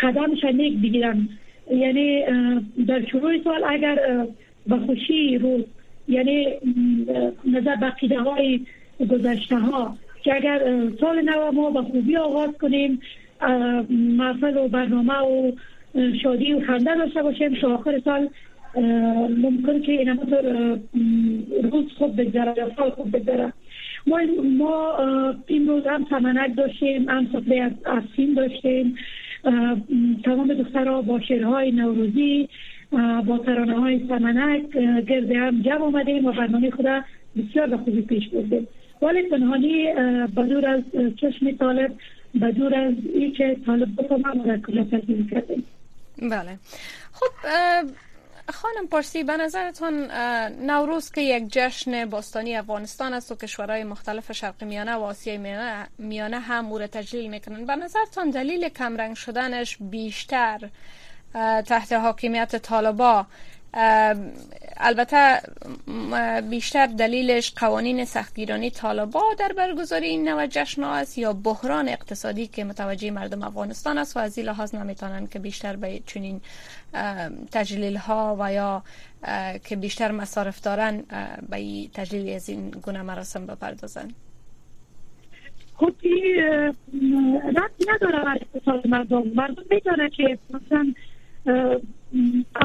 قدمش 0.00 0.44
نیک 0.44 0.78
بگیرن. 0.82 1.28
یعنی 1.70 2.24
در 2.86 3.06
شروع 3.06 3.42
سال 3.44 3.64
اگر 3.68 4.26
به 4.66 4.76
خوشی 4.76 5.38
روز 5.38 5.64
یعنی 6.08 6.46
نظر 7.44 7.76
به 7.76 7.90
قیده 7.90 8.18
های 8.18 8.60
گذشته 9.10 9.56
ها 9.56 9.96
که 10.22 10.34
اگر 10.34 10.88
سال 11.00 11.20
نو 11.22 11.52
ما 11.52 11.70
به 11.70 11.82
خوبی 11.82 12.16
آغاز 12.16 12.50
کنیم 12.60 13.00
محفل 13.90 14.56
و 14.56 14.68
برنامه 14.68 15.18
و 15.18 15.52
شادی 16.22 16.52
و 16.52 16.60
خنده 16.60 16.94
داشته 16.94 17.22
باشیم 17.22 17.54
تا 17.54 17.74
آخر 17.74 18.00
سال 18.04 18.28
ممکن 18.76 19.80
که 19.82 19.92
این 19.92 20.08
روز 21.72 21.92
خوب 21.98 22.20
بگذره 22.20 22.54
سال 22.76 22.90
خوب 22.90 23.16
بگذره. 23.16 23.52
ما 24.06 24.20
ما 24.58 24.96
روز 25.48 25.86
هم 25.86 26.06
سمنک 26.10 26.56
داشتیم 26.56 27.08
هم 27.08 27.26
سفره 27.32 27.62
از 27.62 27.72
افسین 27.86 28.34
داشتیم. 28.34 28.96
تمام 30.24 30.54
دخترها 30.54 31.02
با 31.02 31.20
شعرهای 31.20 31.72
نوروزی 31.72 32.48
با 33.26 33.38
ترانه 33.38 33.80
های 33.80 34.08
سمنک 34.08 34.70
گرد 35.08 35.32
هم 35.32 35.62
جمع 35.62 35.82
آمدیم 35.82 36.24
و 36.24 36.32
برنامه 36.32 36.70
خدا 36.70 37.02
بسیار 37.36 37.66
به 37.66 37.76
خوبی 37.76 38.02
پیش 38.02 38.28
بردیم. 38.28 38.68
ولی 39.02 39.22
پنهانی 39.22 39.92
بدور 40.36 40.66
از 40.68 40.82
چشم 41.16 41.50
طالب 41.50 41.92
بدور 42.42 42.74
از 42.74 42.94
این 43.14 43.32
که 43.32 43.56
طالب 43.66 44.02
بفهمم 44.02 44.42
در 44.42 44.60
کجا 44.60 44.84
کردیم. 45.30 45.64
بله. 46.22 46.58
خب 47.12 47.48
خانم 48.52 48.86
پارسی 48.90 49.24
به 49.24 49.36
نظرتان 49.36 50.10
نوروز 50.50 51.10
که 51.10 51.20
یک 51.20 51.44
جشن 51.52 52.04
باستانی 52.04 52.56
افغانستان 52.56 53.14
است 53.14 53.32
و 53.32 53.34
کشورهای 53.34 53.84
مختلف 53.84 54.32
شرق 54.32 54.64
میانه 54.64 54.94
و 54.94 55.00
آسیای 55.02 55.38
میانه, 55.98 56.38
هم 56.38 56.66
او 56.66 56.78
تجلیل 56.78 57.30
می‌کنن 57.30 57.66
به 57.66 57.76
نظرتان 57.76 58.30
دلیل 58.30 58.68
کمرنگ 58.68 59.16
شدنش 59.16 59.76
بیشتر 59.80 60.68
تحت 61.66 61.92
حاکمیت 61.92 62.56
طالبا 62.56 63.26
البته 64.76 65.40
بیشتر 66.50 66.86
دلیلش 66.86 67.52
قوانین 67.56 68.04
سختگیرانی 68.04 68.70
طالبا 68.70 69.22
در 69.38 69.52
برگزاری 69.56 70.06
این 70.06 70.28
نوع 70.28 70.46
جشن 70.46 70.84
است 70.84 71.18
یا 71.18 71.32
بحران 71.32 71.88
اقتصادی 71.88 72.46
که 72.46 72.64
متوجه 72.64 73.10
مردم 73.10 73.42
افغانستان 73.42 73.98
است 73.98 74.16
و 74.16 74.20
از 74.20 74.38
این 74.38 74.46
لحاظ 74.46 74.74
نمی‌تونن 74.74 75.26
که 75.26 75.38
بیشتر 75.38 75.76
به 75.76 76.00
چنین 76.06 76.40
تجلیل 77.52 77.96
ها 77.96 78.36
و 78.40 78.52
یا 78.52 78.82
که 79.64 79.76
بیشتر 79.76 80.10
مصارف 80.10 80.60
دارن 80.60 81.04
به 81.50 81.88
تجلیل 81.94 82.34
از 82.34 82.48
این 82.48 82.70
گونه 82.70 83.02
مراسم 83.02 83.46
بپردازن 83.46 84.08
خب 85.76 85.92
این 86.02 86.80
نداره 87.88 88.40
اقتصاد 88.54 88.86
مردم. 88.86 89.22
مردم 89.34 89.62
میداره 89.70 90.10
که 90.10 90.38
مثلا 90.50 90.92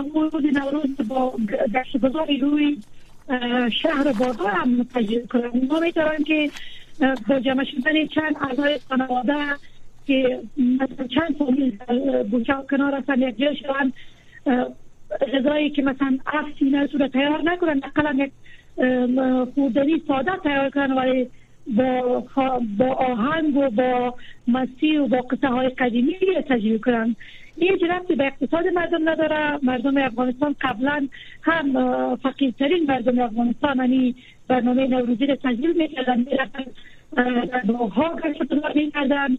روز 0.05 0.45
نوروز 0.45 1.07
با 1.07 1.35
گشت 1.73 1.97
گذاری 1.97 2.37
روی 2.37 2.77
شهر 3.81 4.13
بازار 4.19 4.51
هم 4.51 4.83
تجربه 4.83 5.27
کنم 5.27 5.51
ما 5.69 5.79
می‌تونم 5.79 6.23
که 6.27 6.49
با 7.27 7.39
جمع 7.39 7.63
شدن 7.63 8.07
چند 8.07 8.35
اعضای 8.41 8.79
خانواده 8.89 9.35
که 10.07 10.39
مثلا 10.57 11.07
چند 11.07 11.37
فامیل 11.37 11.77
بوچه 12.23 12.53
کنار 12.69 12.95
هستن 12.95 13.21
یک 13.21 13.37
جای 13.37 13.55
شدن 13.55 13.93
غذایی 15.33 15.69
که 15.69 15.81
مثلا 15.81 16.17
افسی 16.25 16.65
نه 16.65 16.87
صورت 16.87 17.11
تیار 17.11 17.41
نکنن 17.43 17.81
نقلا 17.85 18.23
یک 18.23 18.31
خوردنی 19.55 20.01
ساده 20.07 20.31
تیار 20.43 20.69
کنن 20.69 20.91
ولی 20.91 21.29
با, 21.67 22.23
با 22.77 22.93
آهنگ 22.93 23.57
و 23.57 23.69
با 23.69 24.15
مسیح 24.47 24.99
و 24.99 25.07
با 25.07 25.21
قصه 25.21 25.47
های 25.47 25.69
قدیمی 25.69 26.15
تجربه 26.49 26.79
کنن 26.79 27.15
این 27.61 27.79
ربطی 27.89 28.15
به 28.15 28.25
اقتصاد 28.25 28.67
مردم 28.67 29.09
نداره. 29.09 29.59
مردم 29.63 29.97
افغانستان 29.97 30.55
قبلا 30.61 31.07
هم 31.41 32.15
فقیرترین 32.15 32.85
مردم 32.87 33.19
افغانستان 33.19 33.77
یعنی 33.77 34.15
برنامه 34.47 34.87
نوروزی 34.87 35.25
را 35.25 35.35
تجلیل 35.35 35.77
می‌کردن 35.77 36.19
می‌رفتن 36.19 36.65
باغها 37.65 38.15
گشت 38.15 38.43
گذار 38.43 38.71
می‌کردن 38.75 39.37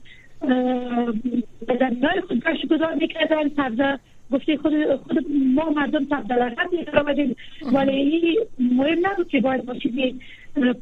در 1.68 2.20
خود 2.28 2.44
گشت 2.44 2.66
گذار 2.66 2.94
می‌کردن. 2.94 3.48
سبزه 3.56 3.98
گفته 4.32 4.56
خود, 4.56 4.72
خود 4.94 5.26
ما 5.54 5.70
مردم 5.70 6.04
سبزه 6.04 6.34
لغت 6.34 6.72
می‌کردیم 6.72 7.36
ولی 7.72 7.92
این 7.92 8.36
مهم 8.58 9.06
نبود 9.06 9.28
که 9.28 9.40
باید 9.40 9.78
چیزی 9.78 10.20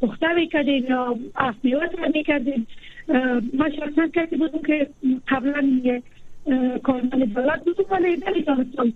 پخته 0.03 0.33
می‌کردیم 0.33 0.85
یا 0.89 1.17
افمیوه 1.37 1.87
می‌کردیم. 2.15 2.67
ما 3.55 3.71
شخصا 3.71 4.07
کسی 4.15 4.37
بودم 4.37 4.63
که 4.67 4.87
قبلا 5.29 5.81
کارمند 6.83 7.35
دولت 7.35 7.65
بودم 7.65 7.85
ولی 7.91 8.23
نمی‌تونستم 8.27 8.93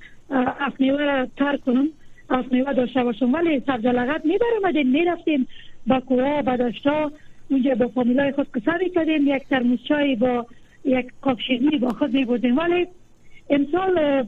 افنیوه 0.60 1.04
را 1.04 1.26
ترک 1.36 1.60
کنم 1.60 1.88
افنیوه 2.30 2.72
داشته 2.72 3.04
باشم. 3.04 3.34
ولی 3.34 3.62
سبز 3.66 3.86
لغت 3.86 4.24
می 4.24 4.38
برامدیم 4.38 4.90
می 4.90 5.04
رفتیم 5.04 5.46
با 5.86 6.00
کوه 6.00 6.42
با 6.42 6.56
داشتا 6.56 7.12
اونجا 7.50 7.74
با 7.74 7.88
فامیلای 7.88 8.32
خود 8.32 8.50
قصه 8.50 8.78
می 8.84 8.90
کردیم 8.90 9.36
یک 9.36 9.48
ترموز 9.48 9.78
چای 9.88 10.16
با 10.16 10.46
یک 10.84 11.06
کاپ 11.20 11.38
با 11.80 11.88
خود 11.88 12.14
می 12.14 12.24
بودیم 12.24 12.58
ولی 12.58 12.86
امسال 13.50 14.22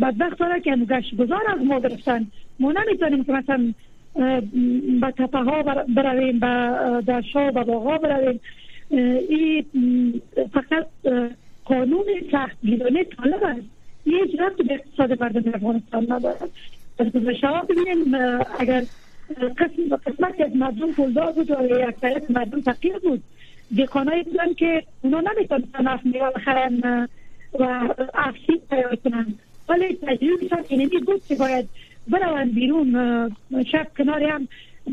بدبخت 0.00 0.38
داره 0.38 0.60
که 0.60 0.76
گشت 0.76 1.16
گذار 1.16 1.42
از 1.48 1.66
ما 1.66 1.80
گرفتن. 1.80 2.26
ما 2.58 2.72
نمی‌تونیم 2.72 3.24
که 3.24 3.32
مثلا 3.32 3.72
به 5.00 5.10
تپه 5.10 5.38
ها 5.38 5.62
برویم 5.96 6.38
به 6.38 6.46
درشا 7.06 7.48
و 7.48 7.64
باغ 7.64 7.82
ها 7.82 7.98
برویم. 7.98 8.40
این 8.90 9.64
فقط 10.52 10.86
قانون 11.84 12.04
گیرانه 12.62 13.04
طالب 13.04 13.44
است. 13.44 13.60
یه 14.06 14.22
اجرات 14.22 14.56
به 14.56 14.74
اقتصاد 14.74 15.22
مردم 15.22 15.54
افغانستان 15.54 16.12
ندارد 16.12 16.50
از 16.98 17.12
گذشته 17.12 17.46
ها 17.46 17.62
ببینیم 17.62 18.14
اگر 18.58 18.84
قسم 19.58 19.96
قسمت 20.06 20.40
از 20.40 20.56
مردم 20.56 20.92
پولدار 20.92 21.32
بود 21.32 21.50
و 21.50 21.56
اکثریت 21.88 22.30
مردم 22.30 22.60
فقیر 22.60 22.98
بود. 22.98 23.22
دیقانایی 23.74 24.22
بودن 24.22 24.54
که 24.54 24.82
اونا 25.02 25.20
نمی‌تونستن 25.20 25.86
اف 25.86 26.00
میوه 26.04 26.30
بخرن 26.30 27.08
و 27.60 27.94
افسید 28.14 28.62
تیار 28.70 28.96
کنن. 28.96 29.34
ولی 29.68 29.94
تجربهشان 29.94 30.64
اینمی 30.68 30.98
بود 31.06 31.22
که 31.28 31.34
باید 31.34 31.68
برون 32.08 32.44
بیرون 32.44 32.92
شب 33.72 33.86
کنار 33.98 34.22
هم 34.22 34.48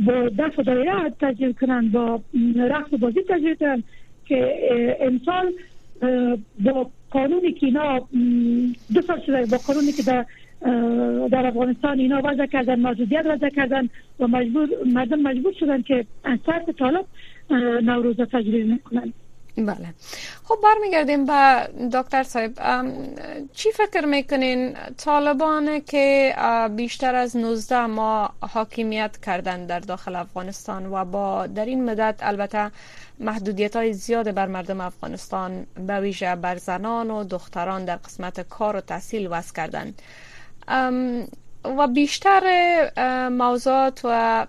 با 0.06 0.30
دست 0.30 0.60
و 0.60 0.64
دایره 0.64 1.10
تجربه 1.22 1.54
کنن 1.54 1.90
با 1.90 2.22
رقص 2.56 2.94
و 2.94 2.98
بازی 2.98 3.22
تجربه 3.30 3.56
کنن 3.56 3.84
که 4.26 4.58
امسال 5.02 5.54
با 6.60 6.90
قانونی 7.12 7.52
که 7.54 7.66
اینا 7.66 8.08
دو 8.94 9.02
سال 9.02 9.22
شده 9.26 9.46
با 9.46 9.58
قانونی 9.58 9.92
که 9.92 10.04
در 10.04 10.26
در 11.32 11.46
افغانستان 11.46 12.00
اینا 12.00 12.22
وضع 12.24 12.46
کردن 12.46 12.80
موجودیت 12.80 13.26
وضع 13.26 13.50
کردن 13.50 13.90
و 14.20 14.28
مجبور 14.28 14.70
مردم 14.86 15.20
مجبور 15.20 15.54
شدن 15.60 15.82
که 15.82 16.06
از 16.24 16.40
طرف 16.46 16.70
طالب 16.80 17.06
نوروز 17.84 18.16
تجربه 18.16 18.64
می‌کنن 18.64 19.14
بله. 19.58 19.94
خب 20.44 20.56
برمیگردیم 20.64 21.26
به 21.26 21.68
دکتر 21.94 22.24
صاحب. 22.24 22.52
چی 23.54 23.70
فکر 23.72 24.06
می‌کنین؟ 24.06 24.74
طالبان 24.98 25.80
که 25.80 26.36
بیشتر 26.76 27.16
از 27.16 27.38
19 27.38 27.86
ماه 27.86 28.34
حاکمیت 28.40 29.18
کردن 29.26 29.66
در 29.66 29.80
داخل 29.80 30.16
افغانستان 30.16 30.86
و 30.86 31.06
با 31.06 31.48
در 31.48 31.66
این 31.66 31.86
مدت 31.86 32.16
البته 32.22 32.72
محدودیت 33.22 33.76
های 33.76 33.94
زیاد 33.94 34.34
بر 34.34 34.48
مردم 34.48 34.82
افغانستان 34.82 35.66
به 35.88 36.00
ویژه 36.00 36.36
بر 36.36 36.58
زنان 36.58 37.12
و 37.12 37.24
دختران 37.24 37.86
در 37.86 37.96
قسمت 37.96 38.42
کار 38.42 38.76
و 38.76 38.82
تحصیل 38.82 39.28
وضع 39.32 39.54
کردن 39.54 39.94
و 41.66 41.88
بیشتر 41.88 42.44
موضوعات 43.30 44.02
و 44.04 44.48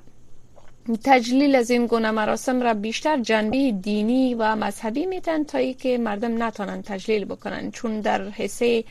تجلیل 1.04 1.54
از 1.54 1.70
این 1.70 1.86
گونه 1.86 2.10
مراسم 2.10 2.62
را 2.62 2.74
بیشتر 2.74 3.20
جنبه 3.20 3.72
دینی 3.72 4.34
و 4.34 4.56
مذهبی 4.56 5.06
میتن 5.06 5.44
تا 5.44 5.58
ای 5.58 5.74
که 5.74 5.98
مردم 5.98 6.42
نتانن 6.42 6.82
تجلیل 6.82 7.24
بکنن 7.24 7.70
چون 7.70 8.00
در 8.00 8.28
حصه 8.28 8.84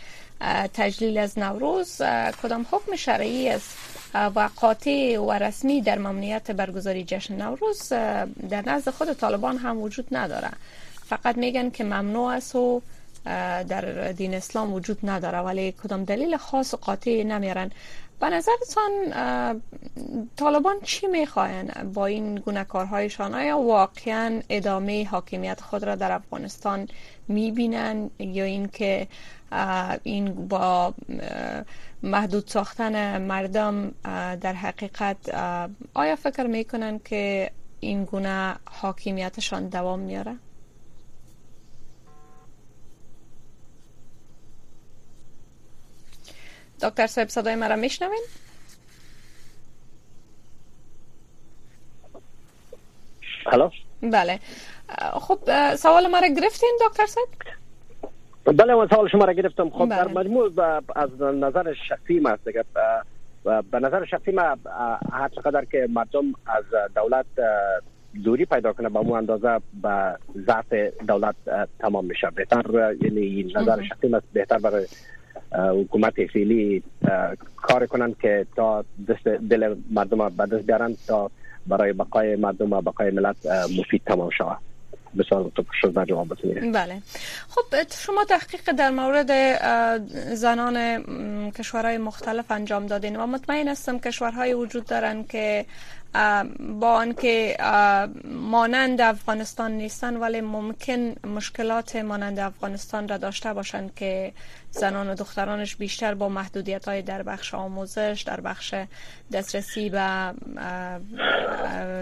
تجلیل 0.74 1.18
از 1.18 1.40
نوروز 1.40 2.02
کدام 2.44 2.66
حکم 2.72 2.96
شرعی 2.96 3.50
است؟ 3.50 3.78
و 4.14 4.50
قاطع 4.56 5.20
و 5.20 5.32
رسمی 5.32 5.82
در 5.82 5.98
ممنوعیت 5.98 6.52
برگزاری 6.52 7.04
جشن 7.04 7.42
نوروز 7.42 7.90
در 8.50 8.64
نزد 8.66 8.90
خود 8.90 9.14
طالبان 9.14 9.58
هم 9.58 9.82
وجود 9.82 10.08
نداره. 10.12 10.50
فقط 11.06 11.38
میگن 11.38 11.70
که 11.70 11.84
ممنوع 11.84 12.34
است 12.34 12.56
و 12.56 12.82
در 13.70 14.12
دین 14.12 14.34
اسلام 14.34 14.74
وجود 14.74 14.98
نداره 15.04 15.40
ولی 15.40 15.72
کدام 15.72 16.04
دلیل 16.04 16.38
خاص 16.38 16.74
و 16.74 16.78
قاطع 16.78 17.24
نمیارن. 17.24 17.72
به 18.20 18.30
نظرتان 18.30 18.92
طالبان 20.36 20.76
چی 20.84 21.08
می‌خواین؟ 21.08 21.72
با 21.94 22.06
این 22.06 22.36
گونه 22.36 22.64
کارهایشان 22.64 23.36
آیا 23.36 23.58
واقعا 23.58 24.42
ادامه 24.50 25.08
حاکمیت 25.08 25.62
خود 25.62 25.84
را 25.84 25.96
در 25.96 26.12
افغانستان 26.12 26.88
می‌بینن 27.28 28.10
یا 28.20 28.44
اینکه 28.44 29.08
این 30.04 30.48
با 30.48 30.94
محدود 32.04 32.48
ساختن 32.48 33.22
مردم 33.22 33.92
در 34.42 34.54
حقیقت 34.54 35.30
آیا 35.94 36.16
فکر 36.16 36.44
می‌کنن 36.48 37.00
که 37.00 37.52
این 37.80 38.06
گونه 38.06 38.56
حاکمیتشان 38.66 39.70
دوام 39.70 40.00
میاره؟ 40.00 40.36
دکتر 46.82 47.08
صاحب 47.08 47.30
صدای 47.30 47.56
مرا 47.56 47.76
میشنوین؟ 47.76 48.24
هلو 53.46 53.70
بله 54.02 54.40
خب 55.14 55.76
سوال 55.76 56.08
مرا 56.08 56.28
گرفتین 56.28 56.80
دکتر 56.88 57.06
صاحب 57.06 57.28
بله 58.46 58.76
من 58.76 58.88
سوال 58.88 59.08
شما 59.08 59.26
را 59.26 59.34
گرفتم. 59.34 59.70
خب 59.70 59.86
بله. 59.86 59.96
در 59.96 60.08
مجموع 60.08 60.52
از 60.96 61.22
نظر 61.22 61.74
شخصی 61.90 62.20
ما 62.20 62.38
دیگه. 62.46 62.64
به 63.44 63.80
نظر 63.80 64.06
شخصی 64.06 64.32
ما 64.32 64.42
هر 65.12 65.30
چقدر 65.36 65.66
که 65.66 65.88
مردم 65.90 66.34
از 66.46 66.64
دولت 66.96 67.26
دوری 68.24 68.46
پیدا 68.46 68.74
کنه 68.74 68.90
با 68.90 69.02
مو 69.02 69.14
اندازه 69.14 69.62
به 69.84 70.18
ضعف 70.48 70.74
دولت 71.08 71.36
تمام 71.80 72.06
میشه. 72.06 72.30
بهتر 72.36 72.94
یعنی 73.02 73.54
نظر 73.56 73.84
شخصی 73.84 74.08
ما 74.08 74.22
بهتر 74.34 74.58
برای 74.58 74.86
حکومت 75.52 76.14
فعلی 76.26 76.84
کار 77.56 77.86
کنند 77.86 78.18
که 78.22 78.46
تا 78.56 78.86
دست 79.10 79.28
دل 79.28 79.76
مردم 79.92 80.30
به 80.30 80.46
دست 80.46 80.66
بیارن 80.66 80.96
تا 81.08 81.32
برای 81.68 81.94
بقای 81.94 82.36
مردم 82.36 82.74
و 82.74 82.82
بقای 82.82 83.12
ملت 83.12 83.36
مفید 83.80 84.02
تمام 84.06 84.30
شود. 84.30 84.71
بسیار 85.18 85.52
تو 85.56 85.64
شد 85.82 86.06
جواب 86.06 86.28
بله. 86.74 87.02
خب 87.50 87.64
شما 88.06 88.26
تحقیق 88.26 88.72
در 88.72 88.90
مورد 88.90 89.32
زنان 90.36 91.04
کشورهای 91.52 91.98
مختلف 91.98 92.52
انجام 92.52 92.86
دادین 92.88 93.16
و 93.16 93.26
مطمئن 93.28 93.68
هستم 93.68 94.00
کشورهای 94.00 94.54
وجود 94.54 94.86
دارن 94.86 95.24
که 95.24 95.66
با 96.80 96.94
آنکه 96.94 97.58
مانند 98.26 99.02
افغانستان 99.02 99.72
نیستن 99.72 100.18
ولی 100.18 100.42
ممکن 100.42 101.16
مشکلات 101.28 101.96
مانند 101.96 102.40
افغانستان 102.40 103.08
را 103.08 103.18
داشته 103.18 103.54
باشند 103.54 103.96
که 103.96 104.34
زنان 104.72 105.10
و 105.10 105.16
دخترانش 105.16 105.76
بیشتر 105.76 106.14
با 106.14 106.30
محدودیت 106.30 106.88
های 106.88 107.02
در 107.02 107.24
بخش 107.24 107.54
آموزش 107.54 108.24
در 108.28 108.42
بخش 108.42 108.76
دسترسی 109.32 109.90
به 109.90 110.34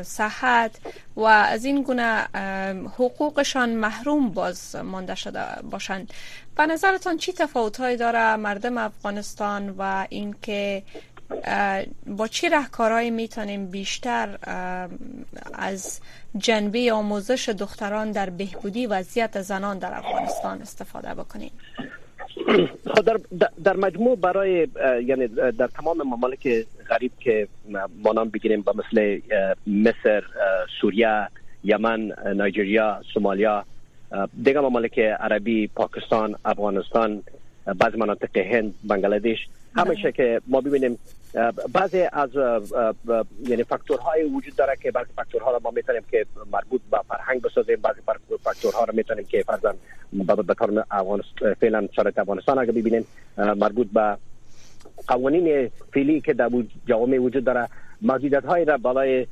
صحت 0.04 0.72
و 1.16 1.22
از 1.24 1.66
این 1.66 1.82
گونه 1.82 2.28
حقوقشان 2.86 3.70
محروم 3.70 4.30
باز 4.30 4.76
مانده 4.76 5.16
شده 5.16 5.46
باشند. 5.72 6.14
به 6.58 6.66
نظرتان 6.66 7.18
چی 7.18 7.34
تفاوت 7.34 7.98
داره 7.98 8.36
مردم 8.36 8.78
افغانستان 8.78 9.76
و 9.78 10.06
اینکه 10.10 10.84
با 12.08 12.28
چه 12.28 12.50
رهکارهایی 12.50 13.12
می‌تونیم 13.12 13.66
بیشتر 13.66 14.38
از 15.54 16.00
جنبه 16.38 16.92
آموزش 16.94 17.50
دختران 17.50 18.12
در 18.12 18.30
بهبودی 18.30 18.88
وضعیت 18.88 19.42
زنان 19.42 19.78
در 19.78 19.98
افغانستان 19.98 20.62
استفاده 20.62 21.14
بکنیم؟ 21.14 21.52
خب 22.96 23.02
در, 23.02 23.50
در 23.64 23.76
مجموع 23.78 24.18
برای 24.18 24.68
یعنی 25.06 25.28
در 25.28 25.68
تمام 25.68 25.98
ممالک 25.98 26.66
غریب 26.90 27.12
که 27.20 27.48
ما 28.04 28.12
نام 28.14 28.30
بگیریم 28.30 28.62
با 28.62 28.74
مثل 28.74 29.20
مصر 29.68 30.24
سوریه 30.82 31.28
یمن 31.64 32.14
نایجریا 32.36 33.02
سومالیا 33.14 33.66
دیگه 34.44 34.60
ممالک 34.60 35.00
عربی 35.00 35.68
پاکستان 35.68 36.36
افغانستان 36.46 37.24
بعض 37.66 37.96
مناطق 37.96 38.38
هند 38.38 38.74
بنگلادش 38.84 39.48
همیشه. 39.76 40.12
که 40.12 40.42
ما 40.48 40.62
ببینیم 40.62 41.00
بعضی 41.74 42.02
از 42.14 42.30
یعنی 43.48 43.64
فاکتورهای 43.64 44.24
وجود 44.24 44.56
داره 44.56 44.76
که 44.82 44.92
بعضی 44.92 45.10
فاکتورها 45.16 45.52
رو 45.52 45.60
ما 45.64 45.72
می‌تونیم 45.72 46.04
که 46.12 46.26
مربوط 46.52 46.82
به 46.92 46.98
فرهنگ 47.08 47.42
بسازیم 47.42 47.76
بعضی 47.76 48.00
فاکتورها 48.44 48.84
رو 48.84 48.96
می‌تونیم 48.96 49.26
که 49.26 49.44
فرضاً 49.48 49.74
به 50.48 50.54
طور 50.54 50.84
فعلا 51.60 51.88
شرایط 51.96 52.20
افغانستان 52.20 52.60
اگه 52.60 52.72
ببینیم 52.72 53.06
مربوط 53.38 53.88
به 53.94 54.18
قوانین 55.08 55.72
فعلی 55.94 56.22
که 56.22 56.34
در 56.34 56.50
جامعه 56.88 57.20
وجود 57.20 57.44
داره 57.44 57.68
محدودیت 58.02 58.46
های 58.46 58.66
را 58.66 58.78
بالای 58.78 59.28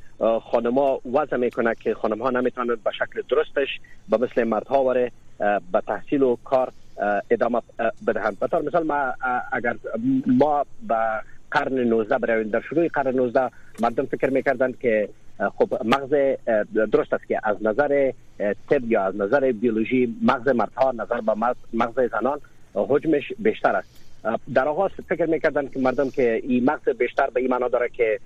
خانما 0.52 1.00
وضع 1.12 1.36
می‌کنه 1.36 1.74
که 1.74 1.94
خانم 1.94 2.22
ها 2.22 2.30
نمی‌تونند 2.30 2.82
به 2.84 2.90
شکل 2.90 3.22
درستش 3.30 3.68
به 4.08 4.16
مثل 4.16 4.44
مردها 4.44 4.84
وره 4.84 5.12
به 5.72 5.80
تحصیل 5.86 6.22
و 6.22 6.36
کار 6.44 6.72
ادامه 7.30 7.62
بدهند 8.06 8.38
به 8.38 8.62
مثال 8.66 8.86
ما 8.86 9.14
اگر 9.52 9.76
ما 10.26 10.66
به 10.88 10.96
قرن 11.50 11.78
19 11.78 12.18
برویم 12.18 12.48
در 12.48 12.60
شروع 12.60 12.88
قرن 12.88 13.14
19 13.14 13.50
مردم 13.80 14.04
فکر 14.04 14.30
می‌کردند 14.30 14.78
که 14.78 15.08
خب 15.38 15.80
مغز 15.84 16.36
درست 16.74 17.12
است 17.12 17.26
که 17.26 17.40
از 17.42 17.56
نظر 17.62 18.12
طب 18.70 18.84
یا 18.84 19.02
از 19.02 19.16
نظر 19.16 19.52
بیولوژی 19.52 20.16
مغز 20.22 20.48
مردها 20.48 20.92
نظر 20.92 21.20
به 21.20 21.34
مغز 21.72 22.10
زنان 22.10 22.40
حجمش 22.74 23.32
بیشتر 23.38 23.76
است. 23.76 23.88
در 24.54 24.68
آغاز 24.68 24.90
فکر 25.08 25.26
می‌کردن 25.26 25.68
که 25.68 25.80
مردم 25.80 26.10
که 26.10 26.40
این 26.42 26.64
مغز 26.64 26.88
بیشتر 26.88 27.30
به 27.30 27.40
این 27.40 27.50
معنا 27.50 27.68
داره 27.68 27.88
که 27.88 28.20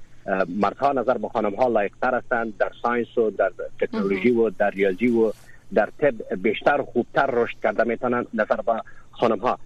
مردها 0.48 0.92
نظر 0.92 1.18
به 1.18 1.28
خانم 1.28 1.54
ها 1.54 1.68
لایق 1.68 1.92
تر 2.02 2.14
هستند 2.14 2.56
در 2.58 2.70
ساینس 2.82 3.18
و 3.18 3.30
در 3.30 3.52
تکنولوژی 3.80 4.30
و 4.30 4.50
در 4.50 4.70
ریاضی 4.70 5.08
و 5.08 5.32
در 5.74 5.88
طب 5.98 6.34
بیشتر 6.42 6.82
خوبتر 6.82 7.26
رشد 7.32 7.56
کرده 7.62 7.84
می‌تونن 7.84 8.26
نظر 8.34 8.56
به 8.56 8.82
خانم 9.10 9.38
ها 9.38 9.58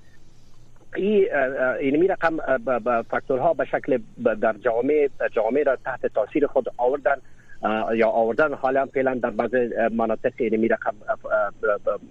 این 0.97 1.27
اینمی 1.81 2.09
رقم 2.09 2.37
فاکتورها 3.11 3.55
به 3.55 3.65
شکل 3.65 3.99
در 4.41 4.53
جامعه 4.53 5.11
جامعه 5.33 5.63
را 5.63 5.77
تحت 5.77 6.07
تاثیر 6.07 6.47
خود 6.47 6.67
آوردن 6.77 7.17
یا 7.95 8.09
آوردن 8.09 8.55
حالا 8.55 8.87
فعلا 8.87 9.15
در 9.15 9.31
بعض 9.31 9.55
مناطق 9.93 10.33
اینمی 10.37 10.69
رقم 10.69 10.95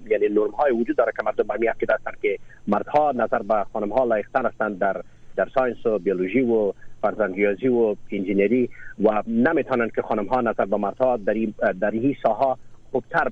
یعنی 0.10 0.28
نرم 0.28 0.52
های 0.52 0.72
وجود 0.72 0.98
داره 0.98 1.12
که 1.18 1.24
مردم 1.24 1.44
به 1.48 1.54
می 1.60 1.68
هستند 1.68 2.18
که 2.22 2.40
مردها 2.68 3.12
نظر 3.12 3.42
به 3.42 3.66
خانم 3.74 3.92
ها 3.92 4.04
لایقتر 4.04 4.46
هستند 4.46 4.80
در 4.80 5.02
در 5.36 5.48
science 5.56 5.86
و 5.86 6.00
بیولوژی 6.00 6.42
و 6.42 6.74
فرضاً 7.02 7.34
ریاضی 7.34 7.68
و 7.68 7.96
انجینری 8.12 8.70
و 9.04 9.24
نمی‌تونن 9.28 9.90
که 9.96 10.02
خانم 10.02 10.26
ها 10.26 10.42
نظر 10.42 10.66
به 10.66 10.78
مردها 10.78 11.18
در 11.18 11.34
این 11.34 11.54
در 11.82 11.92
این 11.92 12.16
ساحه 12.24 12.56
خوبتر 12.96 13.32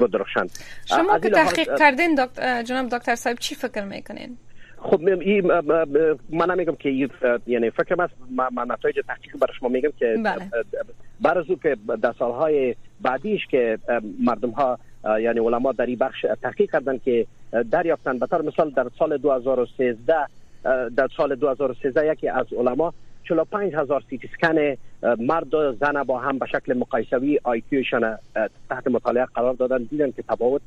بدرخشند. 0.00 0.50
شما 0.84 1.18
که 1.18 1.30
تحقیق 1.30 1.78
کردین 1.78 2.18
جناب 2.64 2.88
دکتر 2.88 3.14
صاحب 3.14 3.38
چی 3.38 3.54
فکر 3.54 3.84
می‌کنین؟ 3.84 4.36
خب 4.78 5.00
من 6.30 6.50
نمیگم 6.50 6.74
که 6.74 7.08
یعنی 7.46 7.70
فکر 7.70 8.02
است 8.02 8.14
من 8.30 8.64
نتایج 8.68 8.96
تحقیق 9.08 9.36
برای 9.40 9.54
شما 9.58 9.68
میگم 9.68 9.92
که 9.98 10.16
بله. 10.24 10.50
برای 11.20 11.58
که 11.62 11.76
در 12.02 12.14
سالهای 12.18 12.74
بعدیش 13.00 13.46
که 13.50 13.78
مردم 14.20 14.50
ها 14.50 14.78
یعنی 15.20 15.40
علما 15.40 15.72
در 15.72 15.86
این 15.86 15.98
بخش 15.98 16.26
تحقیق 16.42 16.70
کردن 16.72 16.98
که 16.98 17.26
دریافتن. 17.70 18.18
به 18.18 18.26
طور 18.26 18.42
مثال 18.42 18.70
در 18.70 18.86
سال 18.98 19.16
2013 19.16 20.14
در 20.96 21.08
سال 21.16 21.34
2013 21.34 22.12
یکی 22.12 22.28
از 22.28 22.46
علما 22.58 22.94
45 23.24 23.74
هزار 23.74 24.02
سیتی 24.10 24.28
اسکن 24.32 24.76
مرد 25.18 25.54
و 25.54 25.72
زن 25.72 26.02
با 26.02 26.18
هم 26.18 26.38
به 26.38 26.46
شکل 26.46 26.78
مقایسوی 26.78 27.40
آیکیوشان 27.44 28.18
تحت 28.70 28.86
مطالعه 28.86 29.24
قرار 29.24 29.54
دادن 29.54 29.82
دیدن 29.90 30.10
که 30.10 30.22
تفاوت 30.22 30.62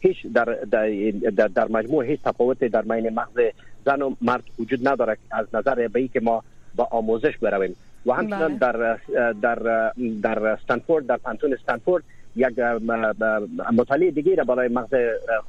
هیچ 0.00 0.26
در 0.34 0.44
در, 0.44 1.48
در 1.48 1.68
مجموع 1.68 2.04
هیچ 2.04 2.20
تفاوت 2.24 2.64
در 2.64 2.82
بین 2.82 3.08
مغز 3.08 3.40
زن 3.84 4.02
و 4.02 4.14
مرد 4.22 4.42
وجود 4.58 4.88
نداره 4.88 5.16
از 5.30 5.46
نظر 5.54 5.88
به 5.88 6.08
که 6.08 6.20
ما 6.20 6.42
با 6.76 6.88
آموزش 6.90 7.38
برویم 7.38 7.76
و 8.06 8.12
همچنان 8.12 8.56
بله. 8.56 8.72
در 8.72 9.32
در 9.32 9.92
در 10.22 10.46
استنفورد 10.46 11.06
در 11.06 11.16
پانتون 11.16 11.52
استنفورد 11.52 12.04
یک 12.36 12.58
مطالعه 13.72 14.10
دیگه 14.10 14.34
را 14.34 14.44
برای 14.44 14.68
مغز 14.68 14.94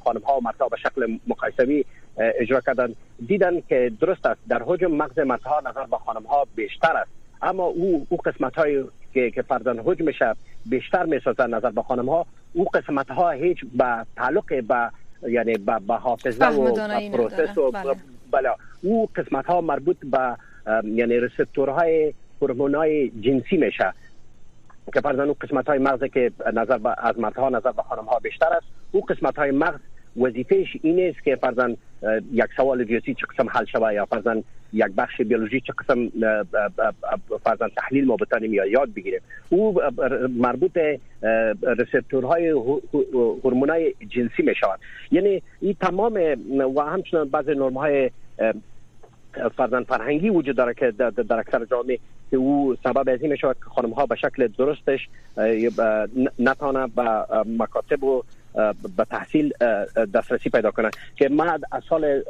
خانم 0.04 0.22
ها 0.22 0.38
و 0.38 0.42
مردها 0.44 0.68
به 0.68 0.78
شکل 0.78 1.18
مقایسوی 1.28 1.86
اجرا 2.18 2.62
کردن. 2.62 2.96
دیدن 3.28 3.62
که 3.70 3.92
درست 4.02 4.26
است. 4.26 4.40
در 4.50 4.64
حجم 4.66 4.92
مغز 4.92 5.20
مردها 5.20 5.62
نظر 5.70 5.86
به 5.86 5.98
خانم 5.98 6.24
ها 6.24 6.48
بیشتر 6.56 6.98
است. 6.98 7.12
اما 7.42 7.64
او 7.64 8.08
او 8.10 8.18
قسمت 8.18 8.56
های 8.56 8.84
که 9.14 9.32
که 9.32 9.42
فرضاً 9.42 9.80
حجمش 9.86 10.24
بیشتر 10.66 11.06
می‌سازن 11.06 11.54
نظر 11.54 11.72
به 11.72 11.82
خانم 11.82 12.10
ها 12.10 12.26
او 12.54 12.66
قسمت 12.66 13.12
ها 13.12 13.30
هیچ 13.30 13.58
به 13.74 14.06
تعلق 14.16 14.64
به 14.64 14.92
یعنی 15.30 15.58
به 15.88 15.94
حافظه 15.94 16.48
و 16.48 16.74
process 17.10 17.58
و 17.58 17.72
بله. 17.72 17.96
بله. 18.32 18.50
او 18.82 19.10
قسمت 19.16 19.46
ها 19.46 19.62
مربوط 19.62 19.98
به 20.06 20.36
یعنی 20.84 21.20
receptor 21.20 21.95
های 21.95 22.14
هورمونای 22.42 23.10
جنسی 23.10 23.58
میشه. 23.58 23.94
که 24.94 25.02
فرضاً 25.02 25.24
اون 25.24 25.36
قسمت 25.42 25.68
های 25.70 25.80
مغز 25.80 26.04
که 26.04 26.32
نظر 26.54 26.80
از 26.98 27.20
مردها 27.20 27.50
نظر 27.50 27.72
به 27.72 27.82
خانم 27.82 28.06
ها 28.06 28.20
بیشتر 28.20 28.54
است. 28.54 28.66
او 28.92 29.02
قسمت 29.02 29.36
های 29.36 29.52
مغز 29.52 29.80
وظیفهش 30.18 30.78
این 30.82 31.10
است 31.10 31.24
که 31.24 31.36
فرضاً 31.36 31.76
یک 32.32 32.46
سوال 32.58 32.82
ریاضی 32.82 33.14
چه 33.14 33.26
قسم 33.34 33.50
حل 33.50 33.66
شوه 33.66 33.94
یا 33.94 34.06
فرضاً 34.06 34.42
یک 34.74 34.88
بخش 34.98 35.22
بیولوژی 35.22 35.62
چه 35.62 35.74
قسم 35.80 36.10
فرضاً 37.44 37.70
تحلیل 37.76 38.06
ما 38.06 38.16
بتانیم 38.16 38.54
یا 38.54 38.66
یاد 38.66 38.94
بگیریم. 38.94 39.22
او 39.50 39.82
مربوط 40.30 40.78
رسپتورهای 41.64 42.50
هورمونای 43.44 43.94
جنسی 44.10 44.44
می 44.44 44.56
شود. 44.56 44.80
یعنی 45.12 45.42
این 45.62 45.76
تمام 45.82 46.14
و 46.76 46.82
همچنان 46.82 47.30
بعضی 47.30 47.52
نرم 47.52 47.78
های 47.78 48.12
فرزن 49.58 49.84
فرهنگی 49.84 50.30
وجود 50.30 50.56
داره 50.56 50.74
که 50.74 50.92
در 51.28 51.40
اکثر 51.40 51.66
جامعه 51.66 52.00
که 52.32 52.38
او 52.38 52.76
سبب 52.84 53.10
از 53.10 53.22
این 53.22 53.32
میشه 53.32 53.48
که 53.48 53.70
خانم 53.76 53.90
ها 53.90 54.06
به 54.06 54.16
شکل 54.16 54.48
درستش 54.48 55.10
نتانه 56.40 56.88
به 56.88 57.26
مکاتب 57.60 58.04
و 58.04 58.24
به 58.98 59.06
تحصیل 59.12 59.54
دسترسی 60.14 60.50
پیدا 60.50 60.72
کنند 60.72 60.96
که 61.16 61.30
من 61.30 61.50
از 61.72 61.84
سال 61.90 62.22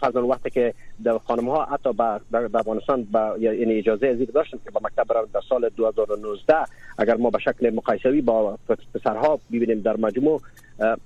فرضاً 0.00 0.26
وقتی 0.26 0.50
که 0.50 0.74
در 1.04 1.18
خانم 1.18 1.48
ها 1.48 1.64
حتی 1.64 1.92
به 1.92 2.58
افغانستان 2.58 3.02
با 3.02 3.36
یعنی 3.38 3.78
اجازه 3.78 4.06
ازی 4.06 4.26
داشتن 4.26 4.58
که 4.64 4.70
به 4.70 4.80
مکتب 4.82 5.04
برن 5.04 5.24
در 5.34 5.40
سال 5.48 5.68
2019 5.76 6.54
اگر 6.98 7.16
ما 7.16 7.30
به 7.30 7.38
شکل 7.38 7.70
مقایسوی 7.70 8.20
با 8.20 8.58
پسرها 8.94 9.40
ببینیم 9.52 9.80
در 9.80 9.96
مجموع 9.96 10.40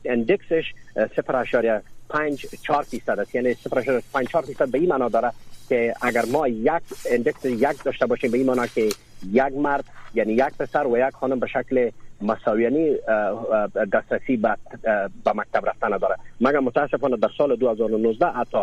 اندکسش 0.04 0.74
0.5 0.96 2.60
4 2.62 2.82
فیصد 2.82 3.18
است. 3.18 3.34
یعنی 3.34 3.54
0.5 3.54 4.30
4 4.32 4.42
فیصد 4.42 4.68
به 4.68 4.78
این 4.78 4.88
معنا 4.88 5.08
داره 5.08 5.32
که 5.68 5.94
اگر 6.02 6.24
ما 6.32 6.48
یک 6.48 6.82
اندکس 7.10 7.44
یک 7.44 7.84
داشته 7.84 8.06
باشیم 8.06 8.30
به 8.30 8.38
این 8.38 8.46
معنا 8.46 8.66
که 8.66 8.88
یک 9.32 9.52
مرد 9.56 9.84
یعنی 10.14 10.32
یک 10.32 10.56
پسر 10.58 10.86
و 10.86 10.98
یک 10.98 11.14
خانم 11.14 11.38
به 11.38 11.46
شکل 11.46 11.90
مساویانی 12.22 12.96
دسترسی 13.92 14.36
به 14.36 15.32
مکتب 15.34 15.66
رفتن 15.66 15.96
داره 15.96 16.16
مگر 16.40 16.60
متاسفانه 16.60 17.16
در 17.16 17.30
سال 17.38 17.56
2019 17.56 18.26
حتی 18.26 18.58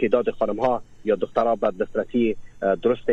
تعداد 0.00 0.30
خانم 0.30 0.60
ها 0.60 0.82
یا 1.04 1.14
دخترها 1.14 1.54
به 1.54 1.72
دسترسی 1.80 2.36
درست 2.82 3.06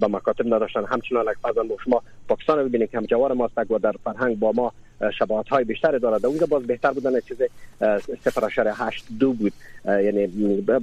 به 0.00 0.06
مکاتب 0.08 0.54
نداشتن. 0.54 0.84
همچنان 0.84 1.24
فرضاً 1.42 1.64
شما 1.84 2.02
پاکستان 2.28 2.68
ببینید 2.68 2.90
که 2.90 2.98
هم 2.98 3.04
جوار 3.04 3.32
ماست 3.32 3.70
و 3.70 3.78
در 3.78 3.94
فرهنگ 4.04 4.38
با 4.38 4.52
ما 4.52 4.72
شباهت 5.18 5.48
های 5.48 5.64
بیشتری 5.64 5.98
دارد. 5.98 6.26
اونجا 6.26 6.46
باز 6.46 6.66
بهتر 6.66 6.92
بودن 6.92 7.20
چیز 7.20 7.42
0.8 7.42 9.02
دو 9.20 9.32
بود. 9.32 9.52
یعنی 9.84 10.26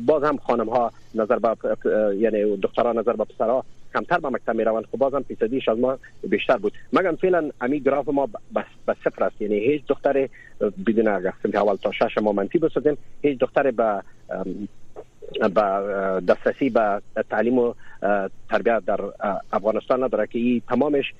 باز 0.05 0.23
هم 0.23 0.37
خانم 0.37 0.69
ها 0.69 0.91
نظر 1.15 1.39
به 1.39 1.55
یعنی 2.17 2.57
دخترها 2.57 2.91
نظر 2.91 3.13
به 3.13 3.23
پسرها 3.23 3.65
کمتر 3.95 4.17
به 4.17 4.29
مکتب 4.29 4.55
می‌روند. 4.55 4.85
خب 4.91 4.97
بازم 4.97 5.21
فیصدیش 5.21 5.69
از 5.69 5.79
ما 5.79 5.97
بیشتر 6.29 6.57
بود. 6.57 6.73
مگر 6.93 7.11
فعلا 7.21 7.49
امی 7.61 7.79
گراف 7.79 8.09
ما 8.09 8.29
به 8.85 8.95
صفر 9.03 9.23
است. 9.23 9.41
یعنی 9.41 9.59
هیچ 9.59 9.85
دختر 9.87 10.29
بدون 10.87 11.07
اگر 11.07 11.33
اول 11.53 11.75
تا 11.75 11.91
شش 11.91 12.17
ما 12.21 12.31
منفی 12.31 12.59
بسازیم 12.59 12.97
هیچ 13.21 13.39
دختر 13.39 13.71
به 13.71 14.01
با 15.55 15.79
دسترسی 16.19 16.69
به 16.69 17.01
تعلیم 17.29 17.59
و 17.59 17.73
تربیت 18.49 18.85
در 18.85 18.99
افغانستان 19.53 20.03
نداره 20.03 20.27
که 20.27 20.61
تمامش 20.69 21.13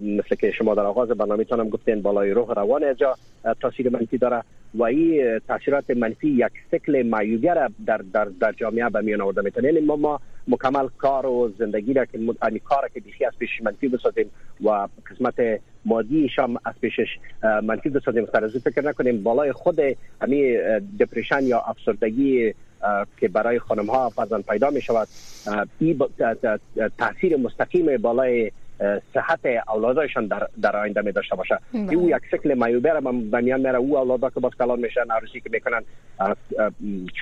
مثل 0.00 0.34
که 0.40 0.50
شما 0.50 0.74
در 0.74 0.82
آغاز 0.82 1.08
برنامه 1.08 1.44
تانم 1.44 1.68
گفتین 1.68 2.02
بالای 2.02 2.30
روح 2.30 2.54
روان 2.54 2.84
اینجا 2.84 3.16
تاثیر 3.60 3.90
منفی 3.90 4.18
داره 4.18 4.42
و 4.74 4.82
این 4.82 5.38
تاثیرات 5.48 5.90
منفی 5.90 6.28
یک 6.28 6.52
سکل 6.70 7.02
معیوبی 7.02 7.46
در, 7.86 8.00
در, 8.12 8.24
در 8.40 8.52
جامعه 8.52 8.88
به 8.88 9.00
میان 9.00 9.20
آورده 9.20 9.42
می‌تونه. 9.42 9.72
یعنی 9.72 9.80
ما, 9.80 10.20
مکمل 10.48 10.88
کار 10.98 11.26
و 11.26 11.52
زندگی 11.58 11.94
را 11.94 12.04
که 12.04 12.18
یعنی 12.42 12.58
کار 12.58 12.90
که 12.94 13.00
بیشی 13.00 13.24
از 13.24 13.32
پیش 13.38 13.50
منفی 13.62 13.88
بسازیم 13.88 14.30
و 14.64 14.88
قسمت 15.10 15.60
مادی 15.84 16.28
شام 16.28 16.56
از 16.64 16.74
پیشش 16.80 17.18
منفی 17.42 17.88
بسازیم. 17.88 18.26
سر 18.32 18.48
فکر 18.48 18.84
نکنیم 18.84 19.22
بالای 19.22 19.52
خود 19.52 19.80
همی 20.22 20.56
دپریشن 21.00 21.42
یا 21.42 21.60
افسردگی 21.60 22.54
که 23.16 23.28
برای 23.28 23.58
خانم 23.58 23.86
ها 23.90 24.10
فرزن 24.10 24.42
پیدا 24.42 24.70
می 24.70 24.80
شود 24.80 25.08
این 25.78 25.98
تاثیر 26.98 27.36
مستقیم 27.36 27.96
بالای 27.96 28.52
صحت 29.14 29.40
اولادایشان 29.68 30.26
در 30.26 30.48
در 30.62 30.76
آینده 30.76 31.00
می 31.00 31.12
داشته 31.12 31.36
باشه 31.36 31.58
بله. 31.74 31.94
او 31.94 32.08
یک 32.08 32.22
شکل 32.30 32.54
مایوبه 32.54 32.92
را 32.92 33.00
به 33.00 33.40
میان 33.40 33.60
میره 33.60 33.76
او 33.76 33.98
اولادا 33.98 34.30
که 34.30 34.40
باز 34.40 34.52
کلان 34.58 34.80
میشن 34.80 35.10
عروسی 35.10 35.40
که 35.40 35.50
می‌کنن 35.52 35.82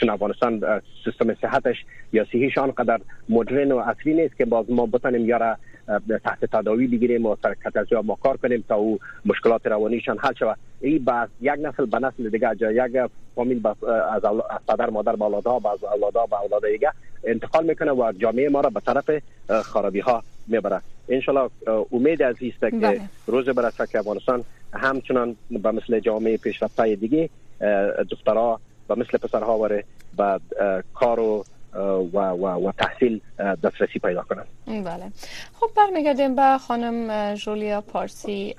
چون 0.00 0.10
افغانستان 0.10 0.80
سیستم 1.04 1.34
صحتش 1.34 1.76
یا 2.12 2.24
صحیش 2.24 2.58
آنقدر 2.58 3.00
مدرن 3.28 3.72
و 3.72 3.76
اصلی 3.76 4.14
نیست 4.14 4.36
که 4.36 4.44
باز 4.44 4.70
ما 4.70 4.86
بتانیم 4.86 5.28
یارا 5.28 5.56
تحت 6.24 6.44
تداوی 6.44 6.86
بگیریم 6.86 7.26
و 7.26 7.36
سر 7.42 7.54
یا 7.90 8.02
ما 8.02 8.14
کار 8.22 8.36
کنیم 8.36 8.64
تا 8.68 8.74
او 8.74 8.98
مشکلات 9.26 9.66
روانیشان 9.66 10.18
حل 10.18 10.34
شود 10.34 10.58
این 10.80 11.04
با 11.04 11.28
یک 11.40 11.52
نسل 11.58 11.86
به 11.86 11.98
نسل 11.98 12.30
دیگه 12.30 12.54
جا 12.54 12.72
یک 12.72 13.10
فامیل 13.34 13.66
از 14.12 14.22
پدر 14.68 14.90
مادر 14.90 15.16
به 15.16 15.24
اولادها 15.24 15.58
با 15.58 15.78
اولادها 15.94 16.26
به 16.26 16.40
اولاد 16.40 16.62
دیگه 16.72 16.92
انتقال 17.26 17.64
می‌کنه 17.66 17.92
و 17.92 18.12
جامعه 18.18 18.48
ما 18.48 18.60
را 18.60 18.70
به 18.70 18.80
طرف 18.80 19.10
خرابی 19.62 20.00
ها 20.00 20.22
می‌بره 20.46 20.82
انشالله 21.08 21.50
امید 21.92 22.22
از 22.22 22.36
است 22.42 22.60
که 22.60 22.70
بله. 22.70 23.00
روز 23.26 23.48
برسه 23.48 23.86
که 23.86 23.98
افغانستان 23.98 24.44
همچنان 24.72 25.36
به 25.50 25.70
مثل 25.70 26.00
جامعه 26.00 26.36
پیشرفته 26.36 26.96
دیگه 26.96 27.30
دخترها 28.10 28.60
و 28.88 28.96
مثل 28.96 29.18
پسرها 29.18 29.58
وره 29.58 29.84
به 30.16 30.40
کار 30.94 31.20
و 31.20 31.44
و, 32.12 32.30
و, 32.30 32.68
و 32.68 32.72
تحصیل 32.72 33.20
دسترسی 33.38 33.98
پیدا 33.98 34.22
کنند. 34.22 34.46
بله. 34.66 35.12
خب 35.60 35.66
برمیگردیم 35.76 36.34
به 36.34 36.58
خانم 36.58 37.34
جولیا 37.34 37.80
پارسی. 37.80 38.54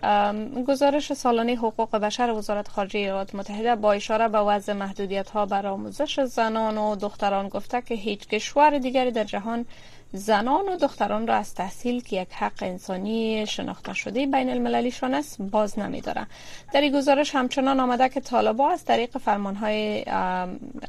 گزارش 0.67 1.13
سالانه 1.13 1.56
حقوق 1.56 1.95
بشر 1.95 2.32
وزارت 2.32 2.67
خارجه 2.67 2.99
ایالات 2.99 3.36
متحده 3.36 3.75
با 3.75 3.93
اشاره 3.93 4.27
به 4.27 4.38
وضع 4.38 4.73
محدودیت 4.73 5.30
ها 5.30 5.45
بر 5.45 5.67
آموزش 5.67 6.19
زنان 6.19 6.77
و 6.77 6.95
دختران 6.95 7.47
گفته 7.47 7.82
که 7.82 7.95
هیچ 7.95 8.27
کشور 8.27 8.77
دیگری 8.77 9.12
در 9.12 9.23
جهان 9.23 9.65
زنان 10.13 10.70
و 10.70 10.78
دختران 10.78 11.28
را 11.28 11.36
از 11.36 11.54
تحصیل 11.54 12.02
که 12.02 12.22
یک 12.22 12.34
حق 12.34 12.63
انسانی 12.63 13.46
شناخته 13.46 13.93
شده 13.93 14.26
بین 14.26 14.50
المللیشان 14.50 15.13
است 15.13 15.41
باز 15.41 15.80
نمیداره 15.80 16.28
در 16.74 16.82
این 16.82 16.93
گزارش 16.98 17.36
همچنان 17.36 17.80
آمده 17.80 18.10
که 18.10 18.20
طالبا 18.20 18.70
از 18.70 18.86
طریق 18.86 19.17
فرمانهای 19.17 20.04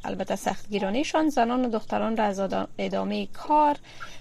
البته 0.05 0.37
سختگیرانیشان 0.37 1.29
زنان 1.29 1.65
و 1.65 1.71
دختران 1.71 2.17
را 2.17 2.25
از 2.25 2.41
ادامه 2.79 3.27
کار 3.27 3.77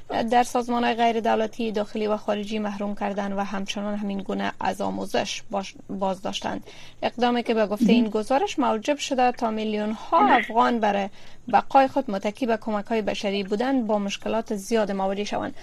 در 0.10 0.44
سازمان 0.44 0.84
های 0.84 0.94
غیر 0.94 1.20
دولتی 1.20 1.72
داخلی 1.72 2.08
و 2.08 2.18
خارجی 2.18 2.60
محروم 2.60 2.96
کردن 2.96 3.34
و 3.34 3.44
همچنان 3.44 3.98
همین 3.98 4.22
گونه 4.22 4.52
از 4.60 4.82
آموزش 4.82 5.44
باز 5.90 6.22
داشتند 6.22 6.64
اقدامی 7.02 7.44
که 7.44 7.54
به 7.54 7.68
گفته 7.68 7.92
این 7.92 8.10
گزارش 8.10 8.60
موجب 8.60 8.98
شده 8.98 9.32
تا 9.32 9.52
میلیون 9.52 9.92
ها 9.92 10.28
افغان 10.28 10.80
برای 10.80 11.10
بقای 11.54 11.88
خود 11.88 12.12
متکی 12.12 12.46
به 12.46 12.58
کمک 12.58 12.86
های 12.86 13.02
بشری 13.02 13.44
بودن 13.44 13.88
با 13.88 14.00
مشکلات 14.00 14.56
زیاد 14.56 14.87
مواجه 14.94 15.24
شوند. 15.24 15.56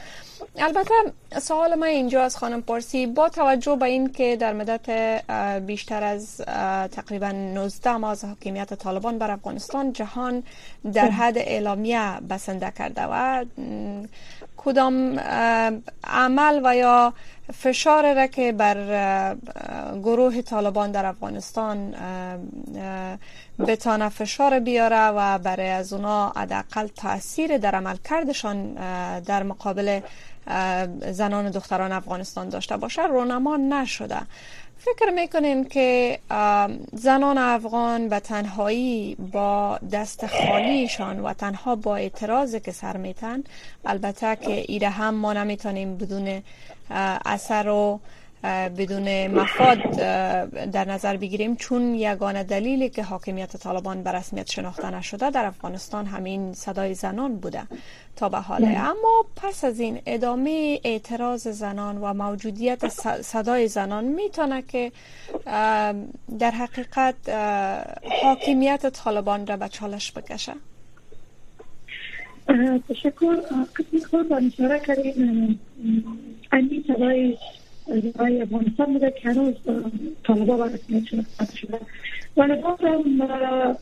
البته 0.57 0.95
سوال 1.39 1.75
ما 1.75 1.87
اینجا 1.87 2.23
از 2.23 2.37
خانم 2.37 2.63
پارسی 2.63 3.07
با 3.07 3.29
توجه 3.29 3.77
به 3.77 3.87
این 3.87 4.13
که 4.13 4.37
در 4.37 4.53
مدت 4.53 4.91
بیشتر 5.67 6.03
از 6.03 6.37
تقریبا 6.93 7.31
19 7.31 7.97
ماه 7.97 8.11
از 8.11 8.25
حاکمیت 8.25 8.75
طالبان 8.75 9.19
بر 9.19 9.31
افغانستان 9.31 9.93
جهان 9.93 10.43
در 10.93 11.11
حد 11.11 11.39
اعلامیه 11.39 12.21
بسنده 12.31 12.73
کرده 12.79 13.03
و 13.03 13.45
کدام 14.64 15.20
عمل 16.05 16.61
و 16.64 16.77
یا 16.77 17.12
فشار 17.53 18.14
را 18.14 18.27
که 18.27 18.53
بر 18.53 19.37
گروه 19.94 20.42
طالبان 20.42 20.92
در 20.92 21.07
افغانستان 21.07 21.94
بتانه 23.59 24.09
فشار 24.09 24.59
بیاره 24.59 25.07
و 25.09 25.38
برای 25.38 25.68
از 25.68 25.92
اونا 25.92 26.33
حداقل 26.37 26.87
تاثیر 26.87 27.59
در 27.59 27.74
عمل 27.74 27.96
کردشان 27.96 28.74
در 29.20 29.42
مقابل 29.42 30.00
زنان 31.11 31.46
و 31.46 31.50
دختران 31.50 31.92
افغانستان 31.92 32.48
داشته 32.48 32.77
باشه 32.77 33.07
رونما 33.07 33.57
نشده. 33.57 34.20
فکر 34.85 35.11
می‌کنین 35.11 35.64
که 35.64 36.18
زنان 36.92 37.38
افغان 37.38 38.09
به 38.09 38.20
تنهایی 38.20 39.14
با 39.33 39.79
دست 39.92 40.27
خالیشان 40.27 41.20
و 41.20 41.33
تنها 41.33 41.77
با 41.77 41.97
اعتراض 41.97 42.55
که 42.55 42.73
سر 42.73 42.97
میتن 42.97 43.44
البته 43.85 44.37
که 44.37 44.53
ایره 44.53 44.88
هم 44.88 45.14
ما 45.14 45.33
نمی‌تونیم 45.33 45.97
بدون 45.97 46.42
اثر 47.27 47.68
و 47.68 48.01
بدون 48.78 49.26
مفاد 49.26 49.90
در 50.70 50.85
نظر 50.88 51.16
بگیریم. 51.16 51.57
چون 51.57 51.94
یگانه 51.94 52.42
دلیلی 52.42 52.88
که 52.88 53.02
حاکمیت 53.02 53.57
طالبان 53.57 54.02
به 54.02 54.12
رسمیت 54.12 54.50
شناخته 54.50 54.90
نشده 54.90 55.30
در 55.30 55.44
افغانستان 55.44 56.07
همین 56.07 56.52
صدای 56.52 56.94
زنان 56.94 57.37
بوده 57.37 57.62
تا 58.16 58.28
به 58.28 58.38
حاله. 58.38 58.68
اما 58.68 59.24
پس 59.37 59.64
از 59.64 59.80
این 59.80 60.00
ادامه 60.07 60.80
اعتراض 60.85 61.48
زنان 61.48 61.98
و 61.98 62.14
موجودیت 62.14 62.88
صدای 63.22 63.68
زنان 63.68 64.04
می‌تونه 64.04 64.62
که 64.62 64.92
در 66.38 66.50
حقیقت 66.50 67.28
حاکمیت 68.22 68.87
طالبان 68.87 69.46
را 69.46 69.57
به 69.57 69.68
چالش 69.68 70.12
بکشه. 70.12 70.52
تشکر. 72.88 73.37
قسمی 73.76 74.04
خود 74.11 74.28
با 74.28 74.37
اشاره 74.37 74.80
کردیم 74.80 75.61
اندی 76.52 76.85
صدای 76.88 77.37
برای 78.14 78.42
افغانستان 78.42 78.92
بوده 78.92 79.11
که 79.11 79.29
هنوز 79.29 79.55
طالبا 80.25 80.70
ولی 82.37 82.55
بازم 82.55 83.77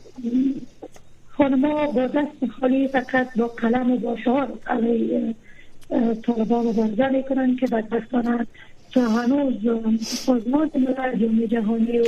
خانما 1.29 1.91
با 1.91 2.07
دست 2.07 2.45
خالی 2.59 2.87
فقط 2.87 3.37
با 3.37 3.47
قلم 3.47 3.91
و 3.91 3.97
با 3.97 4.17
شعار 4.17 4.59
علیه 4.67 5.35
طالبا 6.23 6.63
مبارزه 6.63 7.09
می‌کنن 7.09 7.55
که 7.55 7.67
بدبختانه 7.67 8.47
تا 8.91 9.01
هنوز 9.01 9.53
سازمان 10.01 10.71
ملل 10.75 11.15
جمعی 11.15 11.47
جهانی 11.47 11.99
و 11.99 12.05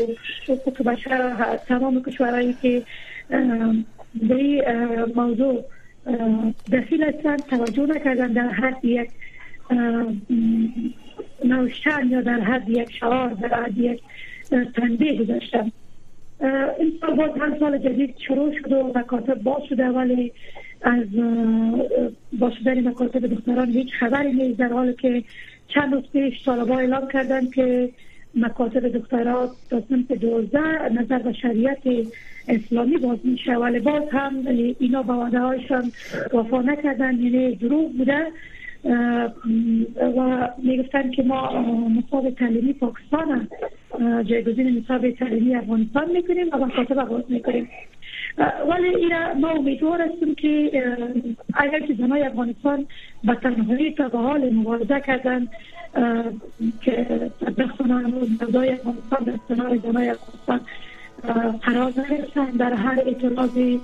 حقوق 0.48 0.84
بشر 0.84 1.58
تمام 1.68 2.04
کشورهایی 2.04 2.56
که 2.62 2.84
به 4.30 4.66
موضوع 5.16 5.64
دخیل 6.72 7.04
هستند 7.04 7.40
توجه 7.40 7.86
نکردن 7.86 8.28
در 8.28 8.50
حد 8.50 8.86
یک 8.86 9.10
نوشتن 11.46 12.10
یا 12.10 12.22
در 12.22 12.40
حد 12.40 12.70
یک 12.70 12.92
شعار 13.00 13.30
در 13.30 13.64
حد 13.64 13.78
یک 13.78 14.02
تنبیه 14.76 15.24
گذاشتن 15.24 15.72
این 16.80 16.98
سال 17.02 17.16
باز 17.16 17.32
هم 17.42 17.60
سال 17.60 17.78
جدید 17.78 18.16
شروع 18.28 18.54
شد 18.60 18.72
و 18.72 18.92
مکاتب 18.96 19.44
باز 19.44 19.64
شده 19.70 19.86
ولی 19.86 20.32
از 20.82 21.06
باز 22.40 22.54
شدن 22.54 22.88
مکاتب 22.88 23.28
دختران 23.28 23.70
هیچ 23.70 23.90
خبری 24.00 24.34
نیست 24.34 24.60
در 24.60 24.68
حال 24.68 24.92
که 24.92 25.24
چند 25.68 25.94
روز 25.94 26.04
پیش 26.14 26.46
طالبا 26.46 26.78
اعلام 26.78 27.08
کردن 27.08 27.50
که 27.50 27.90
مکاتب 28.36 28.88
دخترات 28.88 29.50
تا 29.70 29.84
سمت 29.90 30.14
دوزده 30.14 30.90
نظر 30.90 31.20
به 31.20 31.34
شریعت 31.34 31.82
اسلامی 32.48 32.98
باز 32.98 33.20
میشه. 33.24 33.56
ولی 33.56 33.80
باز 33.80 34.04
هم 34.12 34.48
اینا 34.80 35.04
با 35.04 35.18
وعده 35.18 35.40
هایشان 35.40 35.92
وفا 36.34 36.62
نکردن 36.62 37.20
یعنی 37.20 37.56
دروغ 37.56 37.92
بوده. 37.98 38.28
و 40.18 40.50
می‌گفتن 40.58 41.12
که 41.12 41.24
ما 41.24 41.66
نصاب 41.90 42.30
تعلیمی 42.30 42.74
پاکستان 42.74 43.48
جایگزین 44.00 44.78
نصاب 44.78 45.12
تعلیمی 45.12 45.56
افغانستان 45.56 46.12
می‌کنیم 46.12 46.48
و 46.52 46.66
مکاتب 46.66 47.00
آغاز 47.00 47.24
می‌کنیم 47.30 47.70
ولی 48.70 48.96
اینا 48.96 49.34
ما 49.34 49.50
امیدوار 49.50 50.02
هستیم 50.02 50.36
که 50.36 50.84
اگر 51.54 51.80
که 51.80 51.94
زنای 51.94 52.24
افغانستان 52.24 52.86
به 53.24 53.36
تنهایی 53.36 53.92
تا 53.92 54.10
به 54.10 54.18
حال 54.18 54.54
مبارزه 54.54 55.00
کردن 55.00 55.48
که 56.82 57.08
دستان 57.58 57.92
هنوز 57.92 58.42
مردای 58.42 58.70
افغانستان 58.70 59.24
در 59.24 59.38
کنار 59.48 59.78
زنای 59.78 60.10
افغانستان 60.10 60.60
قرار 61.62 61.94
نرسن 61.98 62.52
در 62.58 62.74
هر 62.74 63.00
اعتراضی 63.06 63.82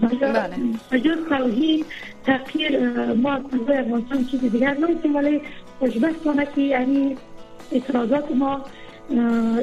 بله. 0.00 1.14
توهین 1.28 1.84
تغییر 2.26 2.80
ما 3.12 3.32
از 3.32 3.42
افغانستان 3.68 4.24
چیز 4.24 4.40
دیگر 4.40 4.76
نمیتیم 4.78 5.16
ولی 5.16 5.40
خوشبختانه 5.78 6.46
که 6.54 6.60
یعنی 6.60 7.16
اعتراضات 7.72 8.32
ما 8.32 8.60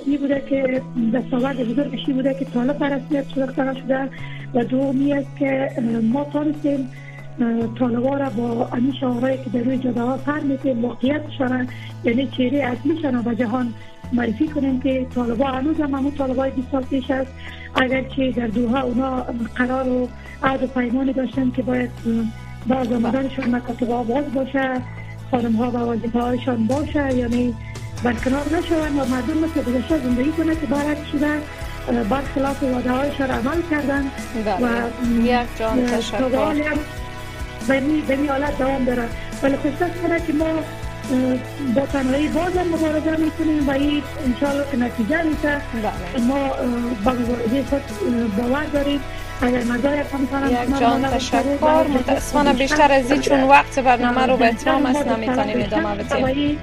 این 0.05 0.17
بوده 0.19 0.43
که 0.49 0.81
دستاورد 1.13 1.69
بزرگشی 1.69 2.13
بوده 2.13 2.33
که 2.33 2.45
طالب 2.45 2.77
برسمیت 2.77 3.29
شده 3.29 3.73
شده 3.73 4.09
و 4.53 4.63
دومی 4.63 5.13
است 5.13 5.37
که 5.39 5.69
ما 6.03 6.23
تانستیم 6.23 6.89
طالبا 7.79 8.17
را 8.17 8.29
با 8.29 8.69
امی 8.73 8.93
شعارهایی 8.99 9.37
که 9.37 9.49
در 9.49 9.59
روی 9.59 9.77
جاده 9.77 10.01
ها 10.01 10.19
سر 10.25 10.39
میتیم 10.39 10.85
واقعیت 10.85 11.29
شدن 11.37 11.67
یعنی 12.03 12.27
چهره 12.27 12.63
اصلیشان 12.63 13.21
به 13.21 13.35
جهان 13.35 13.73
معرفی 14.13 14.47
کنیم 14.47 14.81
که 14.81 15.07
طالبا 15.15 15.45
هنوز 15.45 15.79
هم 15.79 15.95
همون 15.95 16.11
طالبای 16.11 16.51
20 16.51 16.71
سال 16.71 16.83
پیش 16.83 17.11
است. 17.11 17.31
اگرچه 17.75 18.31
در 18.31 18.47
دوها 18.47 18.81
اونا 18.81 19.25
قرار 19.55 19.89
و 19.89 20.09
عهد 20.43 20.63
و 20.63 20.67
پیمانی 20.67 21.13
داشتن 21.13 21.51
که 21.51 21.61
باید 21.61 21.89
با 22.67 22.75
آمدنشان 22.75 23.55
مکاتب 23.55 23.87
باز 23.87 24.33
باشه 24.33 24.81
خانم 25.31 25.55
ها 25.55 25.71
و 25.71 25.77
وظیفه 25.77 26.19
هایشان 26.19 26.67
باشه 26.67 27.17
یعنی 27.17 27.55
برکنار 28.03 28.45
نشون 28.57 28.99
و 28.99 29.05
مردم 29.05 29.37
مثل 29.37 29.63
گذشته 29.63 29.99
زندگی 29.99 30.31
کنه 30.31 30.55
که 30.55 30.65
برعکس 30.65 31.07
شده 31.11 31.39
خلاف 32.35 32.63
واده 32.63 32.91
هایشان 32.91 33.31
عمل 33.31 33.61
کردن 33.71 34.05
بله. 34.45 34.55
و 34.55 35.21
یک 35.23 35.47
جان 35.59 35.85
تشکر 35.85 36.29
به 37.67 38.15
می 38.15 38.27
حالت 38.27 38.57
دوام 38.57 38.85
داره 38.85 39.03
ولی 39.43 39.55
خوشبخت 39.55 40.01
کنه 40.01 40.19
که 40.27 40.33
ما 40.33 40.45
با 41.75 41.85
تنهایی 41.85 42.27
باز 42.27 42.57
هم 42.57 42.67
مبارزه 42.67 43.17
می‌کنیم 43.17 43.67
و 43.67 43.71
این 43.71 44.03
انشاءالله 44.25 44.65
که 44.71 44.77
نتیجه 44.77 45.23
میشه 45.23 45.61
بله. 45.73 46.25
ما 46.25 46.49
با 47.05 47.11
مبارزه 47.11 47.63
خود 47.69 47.81
باور 48.37 48.65
داریم 48.73 48.99
یک 49.43 50.79
جان 50.79 51.01
تشکر. 51.05 51.87
متاسفانه 51.87 52.53
بیشتر 52.53 52.91
از 52.91 53.11
این 53.11 53.21
چون 53.21 53.43
وقت 53.43 53.79
برنامه 53.79 54.25
رو 54.25 54.37
به 54.37 54.47
اتمام 54.47 54.85
است 54.85 55.07
نمی‌تونیم 55.07 55.61
ادامه 55.61 55.95
بدیم. 55.95 56.59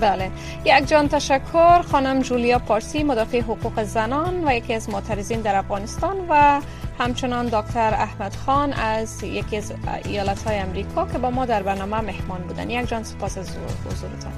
بله. 0.00 0.30
یک 0.64 0.88
جان 0.88 1.08
تشکر. 1.08 1.82
خانم 1.82 2.20
جولیا 2.20 2.58
پارسی 2.58 3.02
مدافع 3.02 3.40
حقوق 3.40 3.82
زنان 3.82 4.48
و 4.48 4.54
یکی 4.54 4.74
از 4.74 4.90
معترضین 4.90 5.40
در 5.40 5.56
افغانستان 5.56 6.16
و 6.28 6.60
همچنان 6.98 7.46
دکتر 7.46 7.94
احمد 7.94 8.34
خان 8.34 8.72
از 8.72 9.22
یکی 9.22 9.56
از 9.56 9.72
ایالت 10.04 10.42
های 10.42 10.58
امریکا 10.58 11.06
که 11.06 11.18
با 11.18 11.30
ما 11.30 11.46
در 11.46 11.62
برنامه 11.62 12.00
مهمان 12.00 12.40
بودن. 12.40 12.70
یک 12.70 12.88
جان 12.88 13.04
سپاس 13.04 13.38
از 13.38 13.56
حضورتان. 13.86 14.32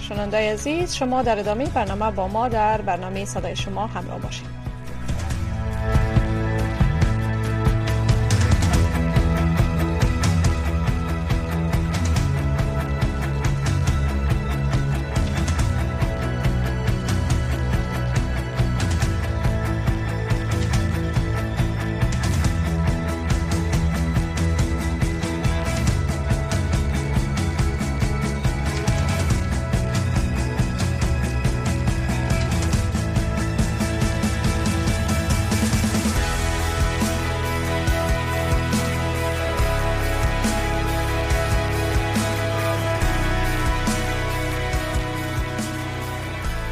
شنونده 0.00 0.52
عزیز 0.52 0.94
شما 0.94 1.22
در 1.22 1.38
ادامه 1.38 1.66
برنامه 1.66 2.10
با 2.10 2.28
ما 2.28 2.48
در 2.48 2.80
برنامه 2.80 3.24
صدای 3.24 3.56
شما 3.56 3.86
همراه 3.86 4.20
باشید. 4.20 4.51